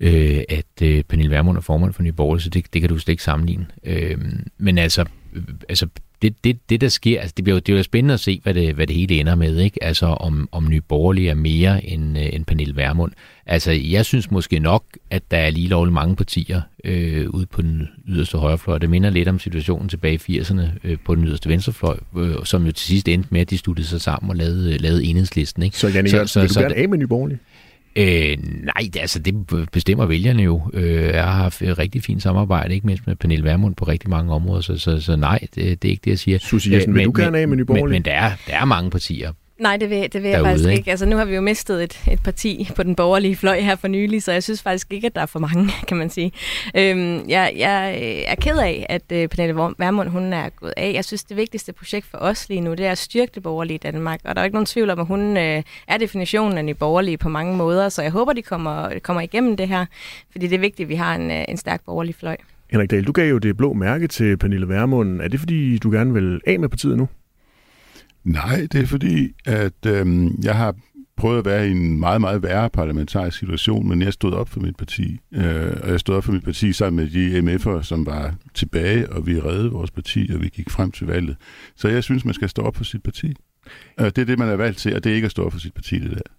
[0.00, 2.98] øh at øh, Pernille Vermund er formand for Nye Borgerlige, så det, det kan du
[2.98, 3.66] slet ikke sammenligne.
[3.84, 4.18] Øh,
[4.58, 5.88] men altså, øh, altså
[6.22, 8.74] det, det, det, der sker, altså det bliver det bliver spændende at se, hvad det,
[8.74, 9.84] hvad det hele ender med, ikke?
[9.84, 13.12] Altså om, om Nye Borgerlige er mere end, øh, end Pernille Vermund.
[13.46, 17.62] Altså jeg synes måske nok, at der er lige lovligt mange partier øh, ude på
[17.62, 18.78] den yderste højrefløj.
[18.78, 22.66] Det minder lidt om situationen tilbage i 80'erne øh, på den yderste venstrefløj, øh, som
[22.66, 25.62] jo til sidst endte med, at de sluttede sig sammen og lavede, lavede enhedslisten.
[25.62, 25.78] Ikke?
[25.78, 27.38] Så Janne, så, så, vil du så, gerne af med Nye Borgerlige?
[27.96, 29.34] Øh, nej, det, altså, det
[29.72, 30.70] bestemmer vælgerne jo.
[30.74, 34.10] Øh, jeg har haft et rigtig fint samarbejde, ikke mindst med Pernille Vermund på rigtig
[34.10, 36.38] mange områder, så, så, så nej, det, det er ikke det, jeg siger.
[36.38, 38.64] Susie Jessen, øh, vil du gerne af med Nye Men, men der, er, der er
[38.64, 40.78] mange partier Nej, det vil, det vil jeg faktisk ikke.
[40.78, 40.90] ikke.
[40.90, 43.88] Altså, nu har vi jo mistet et, et parti på den borgerlige fløj her for
[43.88, 46.32] nylig, så jeg synes faktisk ikke, at der er for mange, kan man sige.
[46.76, 50.92] Øhm, jeg, jeg er ked af, at uh, Pernille Vermund hun er gået af.
[50.94, 53.78] Jeg synes, det vigtigste projekt for os lige nu, det er at styrke det borgerlige
[53.78, 54.20] Danmark.
[54.24, 57.18] Og der er ikke nogen tvivl om, at hun uh, er definitionen af de borgerlige
[57.18, 59.86] på mange måder, så jeg håber, de kommer, kommer igennem det her,
[60.32, 62.36] fordi det er vigtigt, at vi har en, uh, en stærk borgerlig fløj.
[62.70, 65.20] Henrik Dahl, du gav jo det blå mærke til Pernille Vermund.
[65.20, 67.08] Er det, fordi du gerne vil af med partiet nu?
[68.28, 70.74] Nej, det er fordi, at øh, jeg har
[71.16, 74.60] prøvet at være i en meget, meget værre parlamentarisk situation, men jeg stod op for
[74.60, 75.18] mit parti.
[75.34, 79.12] Øh, og jeg stod op for mit parti sammen med de MF'er, som var tilbage,
[79.12, 81.36] og vi redde vores parti, og vi gik frem til valget.
[81.76, 83.34] Så jeg synes, man skal stå op for sit parti.
[84.00, 85.52] Øh, det er det, man er valgt til, og det er ikke at stå op
[85.52, 86.32] for sit parti, det der.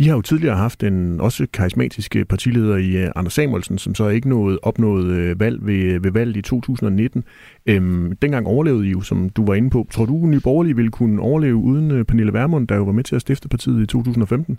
[0.00, 3.94] I har jo tidligere haft en også karismatisk øh, partileder i øh, Anders Samuelsen, som
[3.94, 7.24] så ikke nåede opnået øh, valg ved, ved valget i 2019.
[7.66, 9.86] Øhm, dengang overlevede I jo, som du var inde på.
[9.90, 13.16] Tror du, Nye Borgerlige ville kunne overleve uden Pernille Vermund, der jo var med til
[13.16, 14.58] at stifte partiet i 2015?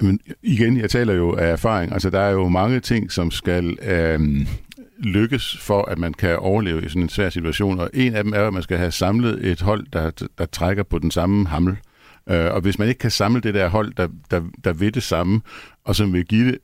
[0.00, 1.92] Men igen, jeg taler jo af erfaring.
[1.92, 4.46] Altså, der er jo mange ting, som skal øhm,
[4.98, 7.80] lykkes for, at man kan overleve i sådan en svær situation.
[7.80, 10.82] Og en af dem er, at man skal have samlet et hold, der, der trækker
[10.82, 11.72] på den samme hammel.
[11.72, 11.95] Øh,
[12.30, 15.02] Øh, og hvis man ikke kan samle det der hold, der, der, der ved det
[15.02, 15.40] samme,
[15.84, 16.58] og som vil give det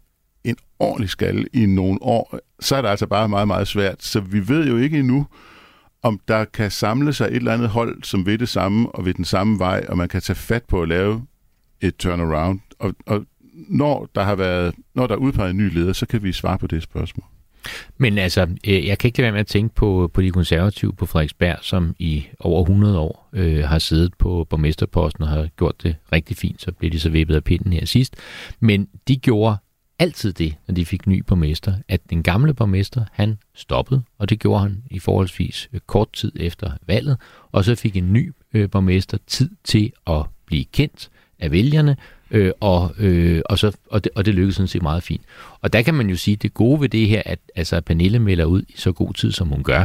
[0.45, 4.03] en ordentlig skal i nogle år, så er det altså bare meget, meget svært.
[4.03, 5.27] Så vi ved jo ikke endnu,
[6.03, 9.15] om der kan samle sig et eller andet hold, som ved det samme og ved
[9.15, 11.27] den samme vej, og man kan tage fat på at lave
[11.81, 12.61] et turnaround.
[12.79, 13.27] Og, og
[13.69, 16.59] når der har været, når der er udpeget en ny leder, så kan vi svare
[16.59, 17.32] på det spørgsmål.
[17.99, 20.93] Men altså, øh, jeg kan ikke lade være med at tænke på, på de konservative
[20.93, 25.83] på Frederiksberg, som i over 100 år øh, har siddet på borgmesterposten og har gjort
[25.83, 26.63] det rigtig fint.
[26.63, 28.17] Så blev de så vippet af pinden her sidst.
[28.61, 29.57] Men de gjorde
[29.99, 34.41] altid det, når de fik ny borgmester, at den gamle borgmester, han stoppede, og det
[34.41, 37.17] gjorde han i forholdsvis øh, kort tid efter valget,
[37.53, 41.97] og så fik en ny øh, borgmester tid til at blive kendt af vælgerne,
[42.33, 45.23] øh, og, øh, og, så, og, det, og det lykkedes sådan set meget fint.
[45.61, 48.19] Og der kan man jo sige, at det gode ved det her, at altså, Pernille
[48.19, 49.85] melder ud i så god tid, som hun gør,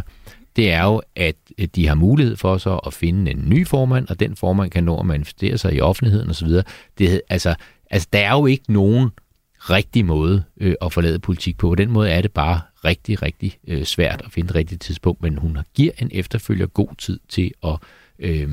[0.55, 1.35] det er jo, at
[1.75, 4.99] de har mulighed for så at finde en ny formand, og den formand kan nå
[4.99, 6.49] at manifestere sig i offentligheden osv.
[6.97, 7.55] Det, altså,
[7.89, 9.09] altså, der er jo ikke nogen
[9.57, 11.69] rigtig måde øh, at forlade politik på.
[11.69, 15.21] På den måde er det bare rigtig, rigtig øh, svært at finde et rigtigt tidspunkt,
[15.21, 17.75] men hun giver en efterfølger god tid til at
[18.19, 18.49] øh,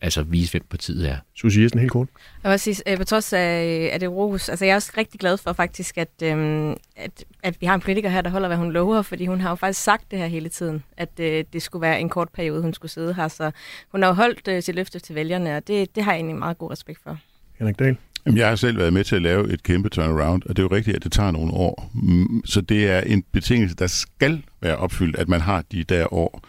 [0.00, 1.16] altså vise, hvem partiet er.
[1.34, 2.08] Susie Jessen, helt kort.
[2.42, 5.20] Jeg vil sige, øh, på trods af, af det ros, altså jeg er også rigtig
[5.20, 8.58] glad for faktisk, at, øhm, at, at vi har en politiker her, der holder, hvad
[8.58, 11.62] hun lover, fordi hun har jo faktisk sagt det her hele tiden, at øh, det
[11.62, 13.50] skulle være en kort periode, hun skulle sidde her, så
[13.92, 16.36] hun har jo holdt øh, sit løfte til vælgerne, og det, det har jeg egentlig
[16.36, 17.18] meget god respekt for.
[17.58, 17.96] Henrik Dahl?
[18.26, 20.66] Jamen, jeg har selv været med til at lave et kæmpe turnaround, og det er
[20.70, 21.90] jo rigtigt, at det tager nogle år.
[21.94, 26.14] Mm, så det er en betingelse, der skal være opfyldt, at man har de der
[26.14, 26.42] år.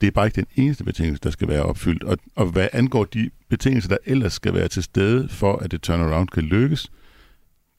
[0.00, 2.04] Det er bare ikke den eneste betingelse, der skal være opfyldt.
[2.04, 5.82] Og, og hvad angår de betingelser, der ellers skal være til stede for, at et
[5.82, 6.90] turnaround kan lykkes,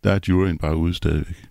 [0.04, 1.51] der er juryen bare ude stadigvæk.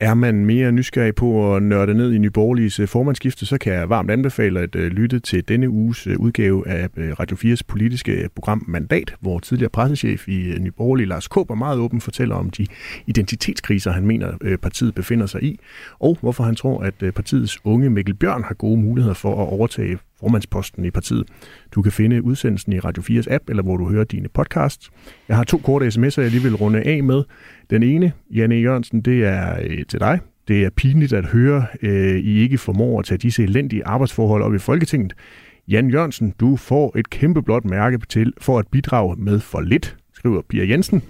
[0.00, 3.88] Er man mere nysgerrig på at nørde ned i Nyborgerliges øh, formandsskifte, så kan jeg
[3.88, 8.64] varmt anbefale at øh, lytte til denne uges øh, udgave af Radio 4's politiske program
[8.68, 12.66] Mandat, hvor tidligere pressechef i Nyborgerlig Lars Kåber meget åben fortæller om de
[13.06, 15.58] identitetskriser, han mener partiet befinder sig i,
[15.98, 19.98] og hvorfor han tror, at partiets unge Mikkel Bjørn har gode muligheder for at overtage
[20.20, 21.26] formandsposten i partiet.
[21.72, 24.90] Du kan finde udsendelsen i Radio 4's app, eller hvor du hører dine podcasts.
[25.28, 27.22] Jeg har to korte sms'er, jeg lige vil runde af med.
[27.70, 30.18] Den ene, Janne Jørgensen, det er øh, til dig.
[30.48, 34.54] Det er pinligt at høre, øh, I ikke formår at tage disse elendige arbejdsforhold op
[34.54, 35.12] i Folketinget.
[35.68, 39.96] Jan Jørgensen, du får et kæmpe blåt mærke til for at bidrage med for lidt,
[40.14, 41.02] skriver Pia Jensen.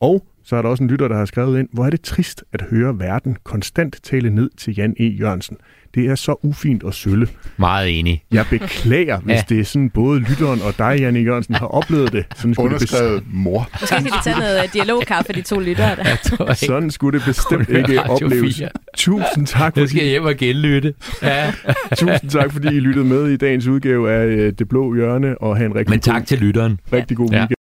[0.00, 2.44] Og så er der også en lytter, der har skrevet ind, hvor er det trist
[2.52, 5.04] at høre verden konstant tale ned til Jan E.
[5.04, 5.56] Jørgensen.
[5.96, 7.28] Det er så ufint og sølle.
[7.56, 8.24] Meget enig.
[8.32, 9.42] Jeg beklager, hvis ja.
[9.48, 12.26] det er sådan, både lytteren og dig, Janne Jørgensen, har oplevet det.
[12.36, 13.68] Sådan skulle Underskrevet det mor.
[13.80, 16.54] Måske skal de tage noget øh, dialogkaffe, de to lyttere der.
[16.66, 18.62] Sådan skulle det bestemt ikke opleves.
[18.96, 19.74] Tusind tak.
[19.74, 19.88] Fordi...
[19.88, 20.94] skal jeg hjem og genlytte.
[21.22, 21.52] Ja.
[21.98, 25.56] Tusind tak, fordi I lyttede med i dagens udgave af øh, Det Blå Hjørne, og
[25.56, 26.80] have en rigtig Men tak god, til lytteren.
[26.92, 27.38] Rigtig god ja.
[27.38, 27.54] weekend.